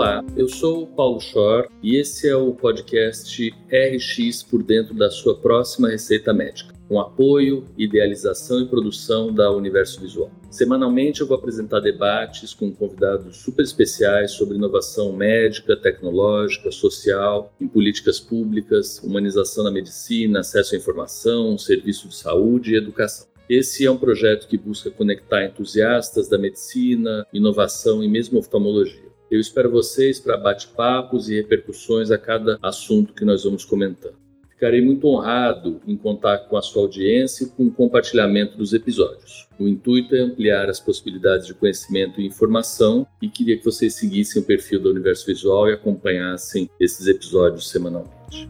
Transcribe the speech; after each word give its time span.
Olá, 0.00 0.24
eu 0.34 0.48
sou 0.48 0.84
o 0.84 0.86
Paulo 0.86 1.20
Schor 1.20 1.68
e 1.82 1.96
esse 1.96 2.26
é 2.26 2.34
o 2.34 2.54
podcast 2.54 3.54
RX 3.68 4.42
por 4.42 4.62
dentro 4.62 4.94
da 4.94 5.10
sua 5.10 5.36
próxima 5.36 5.90
receita 5.90 6.32
médica, 6.32 6.74
com 6.88 6.98
apoio, 6.98 7.66
idealização 7.76 8.62
e 8.62 8.66
produção 8.66 9.30
da 9.30 9.52
Universo 9.52 10.00
Visual. 10.00 10.30
Semanalmente 10.50 11.20
eu 11.20 11.26
vou 11.26 11.36
apresentar 11.36 11.80
debates 11.80 12.54
com 12.54 12.72
convidados 12.72 13.36
super 13.42 13.62
especiais 13.62 14.30
sobre 14.30 14.56
inovação 14.56 15.12
médica, 15.12 15.76
tecnológica, 15.76 16.70
social, 16.70 17.52
em 17.60 17.68
políticas 17.68 18.18
públicas, 18.18 19.02
humanização 19.04 19.64
na 19.64 19.70
medicina, 19.70 20.40
acesso 20.40 20.74
à 20.74 20.78
informação, 20.78 21.58
serviço 21.58 22.08
de 22.08 22.16
saúde 22.16 22.72
e 22.72 22.78
educação. 22.78 23.26
Esse 23.50 23.84
é 23.84 23.90
um 23.90 23.98
projeto 23.98 24.48
que 24.48 24.56
busca 24.56 24.90
conectar 24.90 25.44
entusiastas 25.44 26.26
da 26.26 26.38
medicina, 26.38 27.26
inovação 27.34 28.02
e 28.02 28.08
mesmo 28.08 28.38
oftalmologia. 28.38 29.09
Eu 29.30 29.38
espero 29.38 29.70
vocês 29.70 30.18
para 30.18 30.36
bate-papos 30.36 31.30
e 31.30 31.36
repercussões 31.36 32.10
a 32.10 32.18
cada 32.18 32.58
assunto 32.60 33.14
que 33.14 33.24
nós 33.24 33.44
vamos 33.44 33.64
comentando. 33.64 34.16
Ficarei 34.50 34.80
muito 34.80 35.06
honrado 35.06 35.80
em 35.86 35.96
contar 35.96 36.48
com 36.48 36.56
a 36.56 36.62
sua 36.62 36.82
audiência 36.82 37.44
e 37.44 37.48
com 37.48 37.66
o 37.66 37.70
compartilhamento 37.70 38.58
dos 38.58 38.72
episódios. 38.72 39.46
O 39.56 39.68
intuito 39.68 40.16
é 40.16 40.18
ampliar 40.18 40.68
as 40.68 40.80
possibilidades 40.80 41.46
de 41.46 41.54
conhecimento 41.54 42.20
e 42.20 42.26
informação 42.26 43.06
e 43.22 43.28
queria 43.28 43.56
que 43.56 43.64
vocês 43.64 43.94
seguissem 43.94 44.42
o 44.42 44.44
perfil 44.44 44.80
do 44.80 44.90
Universo 44.90 45.24
Visual 45.24 45.68
e 45.68 45.74
acompanhassem 45.74 46.68
esses 46.80 47.06
episódios 47.06 47.70
semanalmente. 47.70 48.48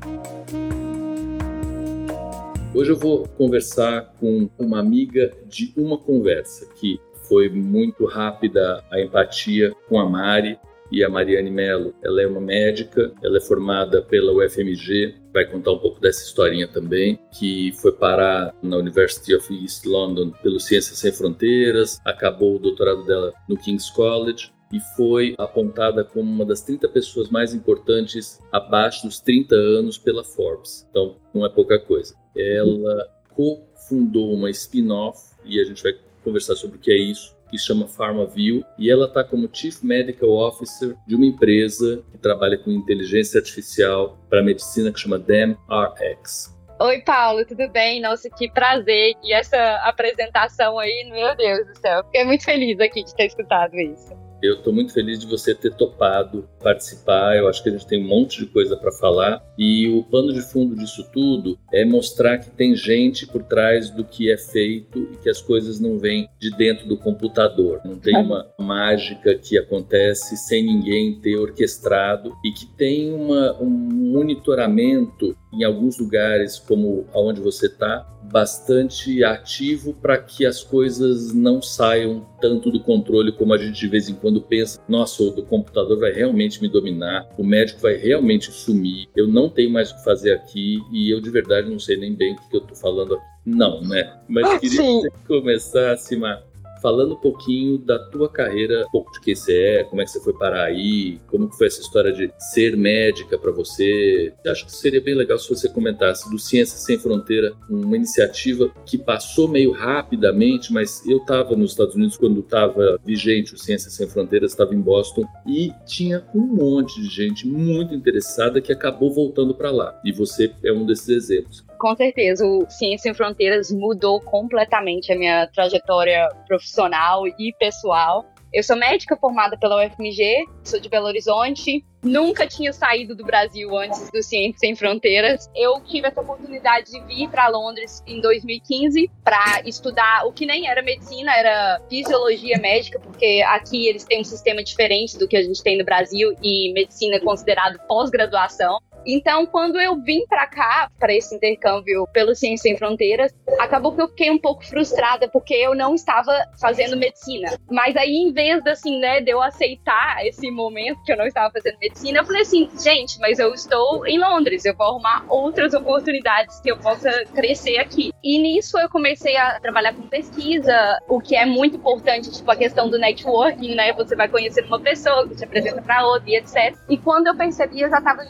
Hoje 2.75 2.91
eu 2.91 2.97
vou 2.97 3.29
conversar 3.29 4.15
com 4.19 4.49
uma 4.59 4.81
amiga 4.81 5.31
de 5.47 5.75
uma 5.77 5.99
conversa 5.99 6.67
que 6.77 6.99
foi 7.29 7.51
muito 7.51 8.07
rápida 8.07 8.83
a 8.91 8.99
empatia 8.99 9.75
com 9.87 10.01
a 10.01 10.09
Mari 10.09 10.59
e 10.91 11.05
a 11.05 11.09
Mariane 11.09 11.51
Mello. 11.51 11.95
Ela 12.03 12.23
é 12.23 12.27
uma 12.27 12.41
médica, 12.41 13.13
ela 13.23 13.39
é 13.39 13.41
formada 13.41 14.03
pela 14.03 14.33
UFMG, 14.33 15.15
vai 15.33 15.47
contar 15.47 15.73
um 15.73 15.79
pouco 15.79 16.01
dessa 16.01 16.25
historinha 16.25 16.67
também, 16.67 17.19
que 17.39 17.73
foi 17.81 17.93
parar 17.93 18.55
na 18.63 18.77
University 18.77 19.35
of 19.35 19.53
East 19.55 19.85
London 19.87 20.31
pelo 20.43 20.59
Ciências 20.59 20.99
Sem 20.99 21.13
Fronteiras, 21.13 22.01
acabou 22.05 22.57
o 22.57 22.59
doutorado 22.59 23.05
dela 23.05 23.33
no 23.49 23.57
King's 23.57 23.91
College 23.91 24.51
e 24.73 24.79
foi 24.97 25.35
apontada 25.37 26.05
como 26.05 26.31
uma 26.31 26.45
das 26.45 26.63
30 26.63 26.89
pessoas 26.89 27.29
mais 27.29 27.53
importantes 27.53 28.41
abaixo 28.53 29.07
dos 29.07 29.21
30 29.21 29.55
anos 29.55 29.99
pela 29.99 30.23
Forbes. 30.23 30.87
Então, 30.91 31.17
não 31.35 31.45
é 31.45 31.49
pouca 31.49 31.79
coisa. 31.79 32.15
Ela 32.37 33.09
cofundou 33.35 34.33
uma 34.33 34.51
spin-off 34.51 35.35
e 35.45 35.61
a 35.61 35.65
gente 35.65 35.83
vai 35.83 35.93
conversar 36.23 36.55
sobre 36.55 36.77
o 36.77 36.81
que 36.81 36.93
é 36.93 36.97
isso, 36.97 37.35
que 37.51 37.59
chama 37.59 37.87
PharmaView, 37.87 38.65
e 38.79 38.91
ela 38.91 39.07
está 39.07 39.25
como 39.25 39.51
Chief 39.53 39.83
Medical 39.83 40.31
Officer 40.31 40.95
de 41.07 41.17
uma 41.17 41.27
empresa 41.27 42.03
que 42.13 42.19
trabalha 42.19 42.57
com 42.57 42.71
inteligência 42.71 43.39
artificial 43.39 44.19
para 44.29 44.43
medicina 44.43 44.93
que 44.93 45.01
chama 45.01 45.19
DemRx. 45.19 46.59
Oi, 46.81 47.03
Paulo, 47.03 47.45
tudo 47.45 47.69
bem? 47.69 48.01
Nossa, 48.01 48.31
que 48.31 48.51
prazer. 48.51 49.15
E 49.23 49.35
essa 49.35 49.77
apresentação 49.85 50.79
aí, 50.79 51.11
meu 51.13 51.37
Deus 51.37 51.67
do 51.67 51.79
céu. 51.79 52.03
Fiquei 52.05 52.25
muito 52.25 52.43
feliz 52.43 52.81
aqui 52.81 53.05
de 53.05 53.15
ter 53.15 53.27
escutado 53.27 53.75
isso. 53.75 54.30
Eu 54.43 54.55
estou 54.55 54.73
muito 54.73 54.93
feliz 54.93 55.19
de 55.19 55.27
você 55.27 55.55
ter 55.55 55.75
topado 55.75 56.49
participar. 56.63 57.37
Eu 57.37 57.49
acho 57.49 57.63
que 57.63 57.69
a 57.69 57.73
gente 57.73 57.87
tem 57.87 58.03
um 58.03 58.09
monte 58.09 58.39
de 58.39 58.47
coisa 58.47 58.77
para 58.77 58.93
falar. 58.93 59.43
E 59.59 59.89
o 59.89 60.03
pano 60.05 60.33
de 60.33 60.41
fundo 60.41 60.75
disso 60.75 61.07
tudo 61.13 61.59
é 61.73 61.85
mostrar 61.85 62.39
que 62.39 62.51
tem 62.51 62.75
gente 62.75 63.27
por 63.27 63.43
trás 63.43 63.91
do 63.91 64.05
que 64.05 64.31
é 64.31 64.37
feito 64.37 65.09
e 65.13 65.17
que 65.19 65.29
as 65.29 65.41
coisas 65.41 65.79
não 65.79 65.99
vêm 65.99 66.29
de 66.39 66.51
dentro 66.57 66.89
do 66.89 66.97
computador. 66.97 67.81
Não 67.85 67.99
tem 67.99 68.17
uma 68.17 68.47
mágica 68.59 69.35
que 69.35 69.59
acontece 69.59 70.37
sem 70.37 70.65
ninguém 70.65 71.21
ter 71.21 71.37
orquestrado 71.37 72.35
e 72.45 72.53
que 72.53 72.67
tem 72.67 73.13
uma, 73.13 73.61
um 73.61 73.69
monitoramento 73.69 75.37
em 75.53 75.65
alguns 75.65 75.99
lugares, 75.99 76.59
como 76.59 77.07
aonde 77.13 77.41
você 77.41 77.67
está, 77.67 78.07
bastante 78.31 79.25
ativo 79.25 79.95
para 79.95 80.19
que 80.19 80.47
as 80.47 80.63
coisas 80.63 81.33
não 81.33 81.61
saiam 81.61 82.27
tanto 82.41 82.71
do 82.71 82.81
controle 82.81 83.33
como 83.33 83.53
a 83.53 83.59
gente 83.59 83.79
de 83.79 83.89
vez 83.89 84.09
em 84.09 84.15
quando 84.15 84.41
pensa. 84.41 84.81
Nossa, 84.89 85.23
o 85.23 85.43
computador 85.43 85.99
vai 85.99 86.13
realmente 86.13 86.61
me 86.63 86.69
dominar, 86.69 87.29
o 87.37 87.45
médico 87.45 87.81
vai 87.81 87.95
realmente 87.95 88.51
sumir, 88.51 89.09
eu 89.17 89.27
não 89.27 89.49
tenho 89.49 89.71
mais 89.71 89.91
o 89.91 89.97
que 89.97 90.05
fazer 90.05 90.33
aqui 90.33 90.79
e 90.93 91.11
eu 91.11 91.21
de 91.21 91.31
verdade 91.31 91.71
não 91.71 91.79
sei 91.79 91.97
nem 91.97 92.15
bem 92.15 92.35
o 92.35 92.37
que 92.49 92.57
eu 92.57 92.61
estou 92.61 92.77
falando 92.77 93.15
aqui. 93.15 93.25
Não, 93.45 93.81
né? 93.81 94.21
Mas 94.29 94.61
queria 94.61 94.83
Sim. 94.83 95.01
que 95.03 95.11
você 95.11 95.27
começasse, 95.27 96.17
Mar, 96.17 96.43
falando 96.81 97.15
um 97.15 97.21
pouquinho 97.21 97.79
da 97.79 97.99
tua 97.99 98.29
carreira, 98.29 98.85
um 98.87 98.91
pouco 98.91 99.13
de 99.13 99.21
quem 99.21 99.35
você 99.35 99.57
é, 99.57 99.85
como 99.85 100.01
é 100.01 100.05
que 100.05 100.11
você 100.11 100.21
foi 100.21 100.33
parar 100.33 100.65
aí, 100.65 101.21
como 101.27 101.51
foi 101.53 101.67
essa 101.67 101.81
história 101.81 102.13
de 102.13 102.33
ser 102.39 102.77
médica 102.77 103.39
para 103.39 103.51
você. 103.51 104.33
Acho 104.47 104.67
que 104.67 104.73
seria 104.73 105.01
bem 105.01 105.15
legal 105.15 105.39
se 105.39 105.49
você 105.49 105.69
comentasse 105.69 106.31
do 106.31 106.39
Ciência 106.39 106.79
Sem 106.79 106.99
Fronteira, 106.99 107.53
uma 107.69 107.97
iniciativa 107.97 108.71
que 108.85 108.99
passou 108.99 109.49
meio 109.49 109.73
rapidamente, 109.73 110.73
mas 110.73 111.07
eu 111.07 111.19
estava 111.19 111.57
nos 111.57 111.73
Estados 111.73 111.95
Unidos 111.95 112.17
quando 112.17 112.41
estava 112.41 112.99
vigente 113.05 113.55
o 113.55 113.59
Ciência 113.59 113.91
Sem 113.91 114.09
Fronteiras, 114.09 114.53
estava 114.53 114.75
em 114.75 114.81
Boston 114.81 115.25
e 115.47 115.73
tinha 115.87 116.25
um 116.35 116.47
monte 116.47 117.01
de 117.01 117.09
gente 117.09 117.47
muito 117.47 117.95
interessada 117.95 118.61
que 118.61 118.73
acabou 118.73 119.13
voltando 119.13 119.55
para 119.55 119.71
lá. 119.71 120.01
E 120.05 120.13
você 120.13 120.53
é 120.65 120.73
um 120.73 120.87
desses 120.87 121.09
exemplos 121.09 121.70
com 121.81 121.97
certeza, 121.97 122.47
o 122.47 122.69
Ciência 122.69 123.05
Sem 123.05 123.15
Fronteiras 123.15 123.73
mudou 123.73 124.21
completamente 124.21 125.11
a 125.11 125.17
minha 125.17 125.47
trajetória 125.47 126.29
profissional 126.47 127.27
e 127.27 127.55
pessoal. 127.59 128.27
Eu 128.53 128.63
sou 128.63 128.77
médica 128.77 129.17
formada 129.17 129.57
pela 129.57 129.87
UFMG, 129.87 130.45
sou 130.63 130.79
de 130.79 130.89
Belo 130.89 131.07
Horizonte, 131.07 131.85
nunca 132.03 132.47
tinha 132.47 132.73
saído 132.73 133.15
do 133.15 133.25
Brasil 133.25 133.75
antes 133.79 134.11
do 134.11 134.23
Ciência 134.23 134.59
Sem 134.59 134.75
Fronteiras. 134.75 135.49
Eu 135.55 135.81
tive 135.81 136.09
essa 136.09 136.21
oportunidade 136.21 136.91
de 136.91 137.01
vir 137.07 137.31
para 137.31 137.49
Londres 137.49 138.03
em 138.07 138.21
2015 138.21 139.11
para 139.25 139.63
estudar 139.65 140.27
o 140.27 140.33
que 140.33 140.45
nem 140.45 140.69
era 140.69 140.83
medicina, 140.83 141.33
era 141.35 141.81
fisiologia 141.89 142.59
médica, 142.59 142.99
porque 142.99 143.43
aqui 143.47 143.89
eles 143.89 144.05
têm 144.05 144.21
um 144.21 144.25
sistema 144.25 144.63
diferente 144.63 145.17
do 145.17 145.29
que 145.29 145.37
a 145.37 145.43
gente 145.43 145.63
tem 145.63 145.79
no 145.79 145.85
Brasil 145.85 146.37
e 146.43 146.73
medicina 146.75 147.17
é 147.17 147.21
considerado 147.21 147.79
pós-graduação. 147.87 148.81
Então, 149.07 149.47
quando 149.47 149.81
eu 149.81 150.01
vim 150.03 150.27
para 150.27 150.47
cá, 150.47 150.91
para 150.99 151.15
esse 151.15 151.35
intercâmbio 151.35 152.07
pelo 152.13 152.35
Ciência 152.35 152.71
Sem 152.71 152.77
Fronteiras, 152.77 153.33
acabou 153.59 153.95
que 153.95 154.03
eu 154.03 154.09
fiquei 154.09 154.31
um 154.31 154.39
pouco 154.39 154.65
frustrada 154.65 155.29
porque 155.29 155.55
eu 155.55 155.75
não 155.75 155.95
estava 155.95 156.33
fazendo 156.61 156.97
medicina. 156.97 157.57
Mas 157.71 157.97
aí, 157.97 158.15
em 158.15 158.33
vez 158.33 158.63
de, 158.63 158.71
assim, 158.71 158.99
né, 158.99 159.21
de 159.21 159.31
eu 159.31 159.41
aceitar 159.43 160.25
esse 160.27 160.51
momento 160.51 161.03
que 161.05 161.13
eu 161.13 161.17
não 161.17 161.27
estava 161.27 161.51
fazendo 161.51 161.79
medicina, 161.79 162.19
eu 162.19 162.25
falei 162.25 162.43
assim, 162.43 162.69
gente, 162.79 163.19
mas 163.21 163.39
eu 163.39 163.55
estou 163.55 164.07
em 164.07 164.19
Londres, 164.19 164.65
eu 164.65 164.75
vou 164.75 164.87
arrumar 164.87 165.25
outras 165.29 165.75
oportunidades 165.75 166.61
que 166.61 166.71
eu 166.71 166.79
possa 166.79 167.11
crescer 167.35 167.79
aqui. 167.79 168.13
E 168.23 168.39
nisso 168.39 168.79
eu 168.79 168.89
comecei 168.89 169.37
a 169.37 169.59
trabalhar 169.61 169.95
com 169.95 170.03
pesquisa, 170.03 171.01
o 171.09 171.21
que 171.21 171.35
é 171.35 171.47
muito 171.47 171.77
importante, 171.77 172.31
tipo 172.31 172.51
a 172.51 172.57
questão 172.57 172.89
do 172.91 172.99
networking, 172.99 173.75
né? 173.75 173.93
Você 173.95 174.15
vai 174.15 174.29
conhecer 174.29 174.65
uma 174.65 174.81
pessoa 174.81 175.27
que 175.27 175.37
te 175.37 175.45
apresenta 175.45 175.81
para 175.81 176.07
outra 176.07 176.29
e 176.29 176.37
etc. 176.37 176.77
E 176.89 176.99
quando 176.99 177.29
eu 177.29 177.37
percebi, 177.37 177.81
eu 177.81 177.89
já 177.89 177.99
estava 177.99 178.25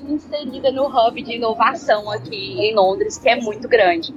no 0.70 0.86
hub 0.86 1.22
de 1.22 1.34
inovação 1.34 2.10
aqui 2.10 2.60
em 2.60 2.74
Londres, 2.74 3.18
que 3.18 3.28
é 3.28 3.36
muito 3.36 3.68
grande. 3.68 4.12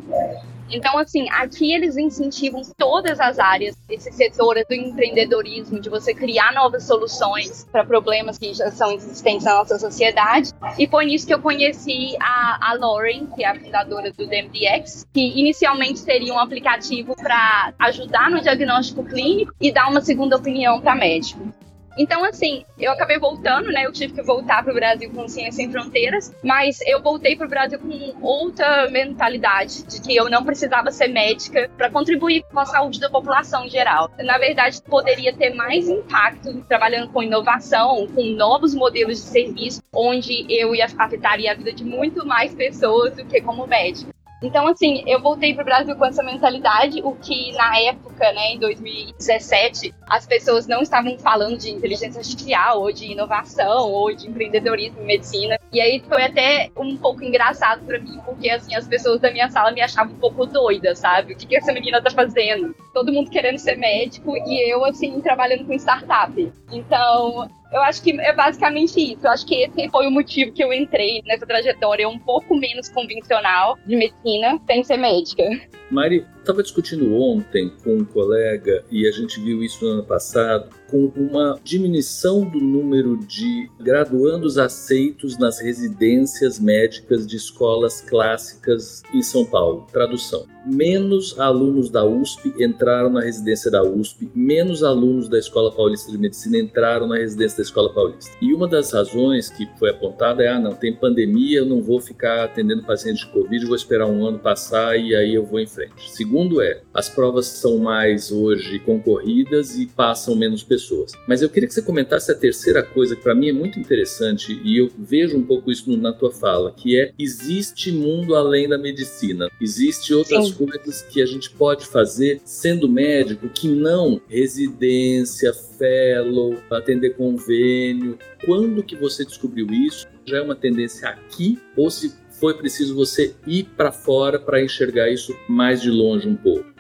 Então, 0.70 0.98
assim, 0.98 1.30
aqui 1.30 1.74
eles 1.74 1.98
incentivam 1.98 2.62
todas 2.78 3.20
as 3.20 3.38
áreas, 3.38 3.78
esse 3.88 4.12
setor 4.12 4.56
do 4.68 4.74
empreendedorismo, 4.74 5.80
de 5.80 5.90
você 5.90 6.14
criar 6.14 6.52
novas 6.54 6.84
soluções 6.84 7.68
para 7.72 7.86
problemas 7.86 8.38
que 8.40 8.54
já 8.54 8.72
são 8.72 8.92
existentes 8.92 9.46
na 9.46 9.56
nossa 9.56 9.78
sociedade. 9.78 10.52
E 10.80 10.88
foi 10.88 11.06
nisso 11.06 11.28
que 11.28 11.34
eu 11.34 11.40
conheci 11.40 12.16
a, 12.20 12.72
a 12.72 12.74
Lauren, 12.74 13.28
que 13.36 13.44
é 13.44 13.50
a 13.50 13.60
fundadora 13.60 14.12
do 14.12 14.26
DMDX, 14.26 15.06
que 15.14 15.40
inicialmente 15.40 16.00
seria 16.00 16.34
um 16.34 16.40
aplicativo 16.40 17.16
para 17.16 17.74
ajudar 17.80 18.32
no 18.32 18.42
diagnóstico 18.42 19.04
clínico 19.04 19.54
e 19.62 19.72
dar 19.72 19.90
uma 19.90 20.02
segunda 20.02 20.38
opinião 20.38 20.82
para 20.82 20.96
médico. 20.96 21.54
Então, 21.98 22.24
assim, 22.26 22.66
eu 22.80 22.92
acabei 22.92 23.20
voltando, 23.20 23.72
né? 23.72 23.86
Eu 23.86 23.92
tive 23.92 24.14
que 24.14 24.22
voltar 24.22 24.64
para 24.64 24.72
o 24.72 24.76
Brasil 24.76 25.12
com 25.12 25.28
Ciência 25.28 25.54
Sem 25.54 25.72
Fronteiras, 25.72 26.34
mas 26.44 26.80
eu 26.88 27.02
voltei 27.02 27.36
para 27.36 27.46
o 27.46 27.50
Brasil 27.50 27.80
com 27.80 28.16
outra 28.22 28.90
mentalidade 28.90 29.84
de 29.84 30.02
que 30.02 30.16
eu 30.16 30.30
não 30.30 30.44
precisava 30.44 30.92
ser 30.92 31.08
médica 31.08 31.70
para 31.78 31.90
contribuir 31.90 32.44
com 32.52 32.60
a 32.60 32.66
saúde 32.66 33.00
da 33.00 33.10
população 33.10 33.66
em 33.66 33.70
geral. 33.70 34.10
Na 34.20 34.38
verdade, 34.38 34.82
poderia 34.82 35.34
ter 35.34 35.54
mais 35.54 35.88
impacto 35.88 36.64
trabalhando 36.68 37.12
com 37.12 37.22
inovação, 37.22 38.08
com 38.08 38.24
novos 38.24 38.74
modelos 38.74 39.18
de 39.18 39.30
serviço, 39.30 39.82
onde 39.94 40.46
eu 40.50 40.74
ia 40.74 40.88
afetaria 40.98 41.52
a 41.52 41.56
vida 41.56 41.74
de 41.74 41.84
muito 41.84 42.26
mais 42.26 42.54
pessoas 42.54 43.16
do 43.16 43.26
que 43.26 43.42
como 43.42 43.68
médica. 43.68 44.14
Então, 44.44 44.68
assim, 44.68 45.04
eu 45.08 45.22
voltei 45.22 45.54
para 45.54 45.62
o 45.62 45.66
Brasil 45.66 45.96
com 45.96 46.06
essa 46.06 46.22
mentalidade, 46.22 47.02
o 47.02 47.16
que 47.16 47.54
na 47.54 47.80
época, 47.80 48.30
né, 48.34 48.52
em 48.52 48.60
2017, 48.60 49.96
as 50.06 50.28
pessoas 50.28 50.68
não 50.68 50.82
estavam 50.82 51.18
falando 51.18 51.58
de 51.58 51.72
inteligência 51.72 52.20
artificial, 52.20 52.82
ou 52.82 52.92
de 52.92 53.14
inovação, 53.14 53.90
ou 53.90 54.14
de 54.14 54.28
empreendedorismo 54.30 55.02
em 55.02 55.06
medicina. 55.06 55.58
E 55.72 55.80
aí 55.80 56.04
foi 56.06 56.24
até 56.24 56.70
um 56.76 56.98
pouco 56.98 57.24
engraçado 57.24 57.86
para 57.86 57.98
mim, 58.00 58.20
porque, 58.26 58.50
assim, 58.50 58.76
as 58.76 58.86
pessoas 58.86 59.22
da 59.22 59.32
minha 59.32 59.50
sala 59.50 59.72
me 59.72 59.82
achavam 59.82 60.14
um 60.14 60.20
pouco 60.20 60.46
doida, 60.46 60.94
sabe? 60.94 61.34
O 61.34 61.38
que, 61.38 61.48
que 61.48 61.56
essa 61.56 61.72
menina 61.72 62.02
tá 62.02 62.12
fazendo? 62.12 62.76
Todo 62.94 63.14
mundo 63.14 63.32
querendo 63.32 63.58
ser 63.58 63.78
médico 63.78 64.36
e 64.36 64.70
eu, 64.70 64.84
assim, 64.84 65.22
trabalhando 65.22 65.66
com 65.66 65.74
startup. 65.74 66.52
Então, 66.70 67.50
eu 67.74 67.82
acho 67.82 68.02
que 68.04 68.20
é 68.20 68.34
basicamente 68.34 69.00
isso. 69.00 69.26
Eu 69.26 69.32
acho 69.32 69.46
que 69.46 69.56
esse 69.56 69.90
foi 69.90 70.08
o 70.08 70.12
motivo 70.12 70.52
que 70.52 70.64
eu 70.64 70.72
entrei 70.72 71.22
nessa 71.26 71.46
trajetória 71.46 72.08
um 72.08 72.20
pouco 72.20 72.56
menos 72.56 72.88
convencional 72.90 73.78
de 73.86 73.96
medicina, 73.96 74.60
sem 74.68 74.84
ser 74.84 74.98
médica. 74.98 75.44
Mari, 75.90 76.26
estava 76.44 76.62
discutindo 76.62 77.14
ontem 77.16 77.72
com 77.84 77.96
um 77.96 78.06
colega 78.06 78.84
e 78.92 79.08
a 79.08 79.12
gente 79.12 79.40
viu 79.40 79.64
isso 79.64 79.84
no 79.84 79.92
ano 79.92 80.04
passado 80.04 80.70
com 80.90 81.12
uma 81.16 81.60
diminuição 81.64 82.48
do 82.48 82.60
número 82.60 83.18
de 83.18 83.68
graduandos 83.80 84.60
aceitos 84.60 85.40
nas 85.40 85.60
residências 85.60 86.60
médicas 86.60 87.26
de 87.26 87.36
escolas 87.36 88.02
clássicas 88.02 89.02
em 89.12 89.24
São 89.24 89.44
Paulo. 89.44 89.88
Tradução: 89.92 90.46
menos 90.66 91.40
alunos 91.40 91.90
da 91.90 92.06
USP 92.06 92.54
entraram 92.60 93.10
na 93.10 93.22
residência 93.22 93.72
da 93.72 93.82
USP, 93.82 94.30
menos 94.36 94.84
alunos 94.84 95.28
da 95.28 95.40
Escola 95.40 95.72
Paulista 95.72 96.12
de 96.12 96.18
Medicina 96.18 96.60
entraram 96.60 97.08
na 97.08 97.18
residência 97.18 97.58
da 97.58 97.64
Escola 97.64 97.92
Paulista. 97.92 98.32
E 98.40 98.54
uma 98.54 98.68
das 98.68 98.92
razões 98.92 99.50
que 99.50 99.68
foi 99.80 99.90
apontada 99.90 100.44
é: 100.44 100.50
ah, 100.50 100.60
não, 100.60 100.74
tem 100.74 100.94
pandemia, 100.94 101.60
eu 101.60 101.66
não 101.66 101.82
vou 101.82 102.00
ficar 102.00 102.44
atendendo 102.44 102.84
pacientes 102.84 103.26
de 103.26 103.32
Covid, 103.32 103.66
vou 103.66 103.76
esperar 103.76 104.06
um 104.06 104.26
ano 104.28 104.38
passar 104.38 104.96
e 105.00 105.16
aí 105.16 105.34
eu 105.34 105.46
vou 105.46 105.60
em 105.60 105.68
frente. 105.68 106.12
Segundo 106.12 106.33
é, 106.62 106.82
as 106.94 107.10
provas 107.10 107.48
são 107.48 107.78
mais 107.78 108.32
hoje 108.32 108.80
concorridas 108.80 109.78
e 109.78 109.86
passam 109.86 110.36
menos 110.36 110.64
pessoas 110.64 110.84
pessoas. 110.94 111.14
Mas 111.28 111.42
eu 111.42 111.50
queria 111.50 111.68
que 111.68 111.74
você 111.74 111.82
comentasse 111.82 112.32
a 112.32 112.36
terceira 112.36 112.84
coisa 112.84 113.16
que 113.16 113.22
para 113.22 113.36
mim 113.36 113.50
é 113.50 113.54
muito 113.54 113.80
interessante 113.80 114.60
e 114.64 114.78
eu 114.78 114.90
vejo 114.98 115.38
um 115.38 115.44
pouco 115.44 115.72
isso 115.72 115.96
na 115.98 116.12
tua 116.12 116.32
fala, 116.32 116.72
que 116.72 117.00
é 117.00 117.12
existe 117.18 117.92
mundo 117.92 118.36
além 118.36 118.68
da 118.68 118.78
medicina. 118.78 119.48
Existe 119.62 120.14
outras 120.14 120.48
Sim. 120.48 120.66
coisas 120.66 121.02
que 121.04 121.22
a 121.22 121.26
gente 121.26 121.50
pode 121.52 121.86
fazer 121.86 122.42
sendo 122.44 122.90
médico 122.90 123.50
que 123.50 123.68
não 123.68 124.22
residência, 124.28 125.54
fellow, 125.54 126.58
atender 126.70 127.16
convênio. 127.16 128.18
Quando 128.46 128.84
que 128.84 128.96
você 128.96 129.26
descobriu 129.26 129.68
isso? 129.68 130.08
Já 130.26 130.38
é 130.38 130.42
uma 130.42 130.56
tendência 130.56 131.08
aqui 131.10 131.60
ou 131.76 131.90
se 131.90 132.14
foi 132.44 132.58
preciso 132.58 132.94
você 132.94 133.34
ir 133.48 133.64
para 133.78 133.90
fora 133.90 134.38
para 134.38 134.62
enxergar 134.62 135.10
isso 135.10 135.34
mais 135.48 135.82
de 135.82 135.90
longe 135.90 136.28
um 136.28 136.36
pouco? 136.36 136.74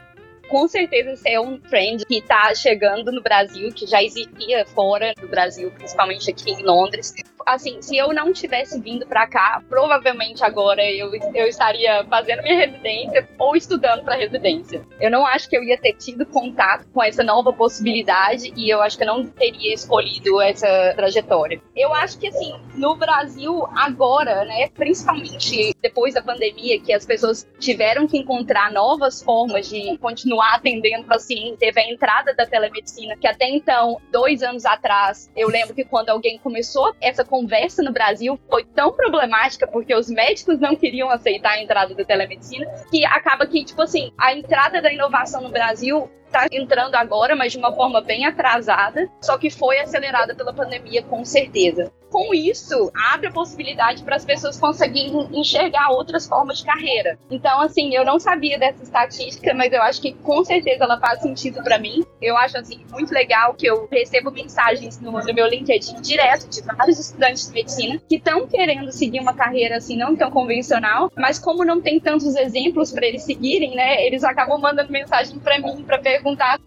com 0.53 0.67
certeza 0.67 1.09
esse 1.09 1.27
é 1.27 1.39
um 1.39 1.57
trend 1.57 2.05
que 2.05 2.19
está 2.19 2.53
chegando 2.53 3.11
no 3.11 3.23
Brasil, 3.23 3.73
que 3.73 3.87
já 3.87 4.03
existia 4.03 4.63
fora 4.67 5.11
do 5.19 5.27
Brasil, 5.27 5.71
principalmente 5.71 6.29
aqui 6.29 6.51
em 6.51 6.61
Londres, 6.61 7.11
assim, 7.45 7.81
se 7.81 7.97
eu 7.97 8.13
não 8.13 8.31
tivesse 8.33 8.79
vindo 8.79 9.05
para 9.05 9.27
cá, 9.27 9.61
provavelmente 9.69 10.43
agora 10.43 10.83
eu, 10.83 11.13
eu 11.33 11.47
estaria 11.47 12.05
fazendo 12.05 12.43
minha 12.43 12.55
residência 12.55 13.27
ou 13.37 13.55
estudando 13.55 14.03
para 14.03 14.15
residência. 14.15 14.85
Eu 14.99 15.11
não 15.11 15.25
acho 15.25 15.49
que 15.49 15.57
eu 15.57 15.63
ia 15.63 15.77
ter 15.77 15.93
tido 15.93 16.25
contato 16.25 16.85
com 16.93 17.03
essa 17.03 17.23
nova 17.23 17.51
possibilidade 17.51 18.53
e 18.55 18.69
eu 18.69 18.81
acho 18.81 18.97
que 18.97 19.03
eu 19.03 19.07
não 19.07 19.25
teria 19.25 19.73
escolhido 19.73 20.41
essa 20.41 20.93
trajetória. 20.95 21.61
Eu 21.75 21.93
acho 21.93 22.17
que, 22.17 22.27
assim, 22.27 22.53
no 22.75 22.95
Brasil, 22.95 23.67
agora, 23.75 24.45
né, 24.45 24.69
principalmente 24.69 25.73
depois 25.81 26.13
da 26.13 26.21
pandemia, 26.21 26.79
que 26.79 26.93
as 26.93 27.05
pessoas 27.05 27.47
tiveram 27.59 28.07
que 28.07 28.17
encontrar 28.17 28.71
novas 28.71 29.21
formas 29.21 29.67
de 29.67 29.97
continuar 29.97 30.55
atendendo 30.55 31.05
pacientes, 31.05 31.59
teve 31.59 31.79
a 31.79 31.91
entrada 31.91 32.33
da 32.33 32.45
telemedicina, 32.45 33.17
que 33.17 33.27
até 33.27 33.49
então, 33.49 33.99
dois 34.11 34.41
anos 34.41 34.65
atrás, 34.65 35.29
eu 35.35 35.47
lembro 35.47 35.73
que 35.73 35.83
quando 35.83 36.09
alguém 36.09 36.37
começou 36.37 36.95
essa 37.01 37.23
conversa 37.33 37.81
no 37.81 37.91
Brasil 37.91 38.39
foi 38.47 38.63
tão 38.63 38.91
problemática 38.91 39.65
porque 39.65 39.95
os 39.95 40.07
médicos 40.07 40.59
não 40.59 40.75
queriam 40.75 41.09
aceitar 41.09 41.53
a 41.53 41.63
entrada 41.63 41.95
da 41.95 42.05
telemedicina 42.05 42.67
que 42.91 43.03
acaba 43.03 43.47
que, 43.47 43.65
tipo 43.65 43.81
assim, 43.81 44.11
a 44.19 44.35
entrada 44.35 44.79
da 44.79 44.93
inovação 44.93 45.41
no 45.41 45.49
Brasil 45.49 46.07
está 46.33 46.47
entrando 46.51 46.95
agora, 46.95 47.35
mas 47.35 47.51
de 47.51 47.59
uma 47.59 47.71
forma 47.71 48.01
bem 48.01 48.25
atrasada, 48.25 49.07
só 49.21 49.37
que 49.37 49.51
foi 49.51 49.79
acelerada 49.79 50.33
pela 50.33 50.51
pandemia 50.51 51.03
com 51.03 51.23
certeza 51.23 51.91
com 52.13 52.31
isso, 52.31 52.91
abre 53.11 53.25
a 53.25 53.31
possibilidade 53.31 54.03
para 54.03 54.15
as 54.15 54.23
pessoas 54.23 54.59
conseguirem 54.59 55.29
enxergar 55.33 55.89
outras 55.89 56.27
formas 56.27 56.59
de 56.59 56.65
carreira. 56.65 57.17
Então, 57.31 57.59
assim, 57.59 57.95
eu 57.95 58.05
não 58.05 58.19
sabia 58.19 58.59
dessa 58.59 58.83
estatística, 58.83 59.51
mas 59.55 59.73
eu 59.73 59.81
acho 59.81 59.99
que 59.99 60.13
com 60.13 60.45
certeza 60.45 60.83
ela 60.83 60.99
faz 60.99 61.23
sentido 61.23 61.63
para 61.63 61.79
mim. 61.79 62.05
Eu 62.21 62.37
acho, 62.37 62.55
assim, 62.55 62.85
muito 62.91 63.11
legal 63.11 63.55
que 63.55 63.65
eu 63.65 63.87
recebo 63.91 64.29
mensagens 64.29 65.01
no, 65.01 65.11
no 65.11 65.33
meu 65.33 65.47
LinkedIn 65.47 65.99
direto 66.01 66.47
de 66.47 66.61
vários 66.61 66.99
estudantes 66.99 67.47
de 67.47 67.53
medicina 67.53 67.99
que 68.07 68.17
estão 68.17 68.47
querendo 68.47 68.91
seguir 68.91 69.19
uma 69.19 69.33
carreira, 69.33 69.77
assim, 69.77 69.97
não 69.97 70.15
tão 70.15 70.29
convencional, 70.29 71.11
mas 71.17 71.39
como 71.39 71.65
não 71.65 71.81
tem 71.81 71.99
tantos 71.99 72.35
exemplos 72.35 72.91
para 72.91 73.07
eles 73.07 73.23
seguirem, 73.23 73.75
né, 73.75 74.05
eles 74.05 74.23
acabam 74.23 74.61
mandando 74.61 74.91
mensagem 74.91 75.39
para 75.39 75.57
mim 75.57 75.83
para 75.83 75.97
perguntar 75.97 76.22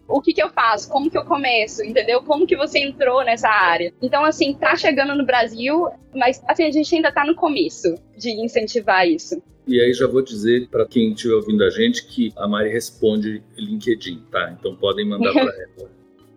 o 0.07 0.21
que 0.21 0.33
que 0.33 0.41
eu 0.41 0.49
faço, 0.49 0.89
como 0.89 1.09
que 1.09 1.17
eu 1.17 1.25
começo, 1.25 1.83
entendeu? 1.83 2.21
Como 2.23 2.45
que 2.47 2.55
você 2.55 2.79
entrou 2.79 3.23
nessa 3.23 3.49
área? 3.49 3.93
Então, 4.01 4.23
assim, 4.23 4.53
tá 4.53 4.75
chegando 4.75 5.15
no 5.15 5.25
Brasil 5.25 5.87
mas 6.17 6.43
assim, 6.47 6.63
a 6.63 6.71
gente 6.71 6.93
ainda 6.95 7.09
está 7.09 7.23
no 7.23 7.35
começo 7.35 7.95
de 8.17 8.31
incentivar 8.31 9.07
isso. 9.07 9.41
E 9.67 9.79
aí 9.79 9.93
já 9.93 10.07
vou 10.07 10.21
dizer 10.21 10.67
para 10.69 10.85
quem 10.85 11.11
estiver 11.11 11.35
ouvindo 11.35 11.63
a 11.63 11.69
gente 11.69 12.05
que 12.07 12.33
a 12.35 12.47
Mari 12.47 12.69
responde 12.69 13.43
LinkedIn, 13.55 14.23
tá? 14.31 14.55
Então 14.57 14.75
podem 14.75 15.05
mandar 15.05 15.31
para 15.31 15.43
ela. 15.77 15.89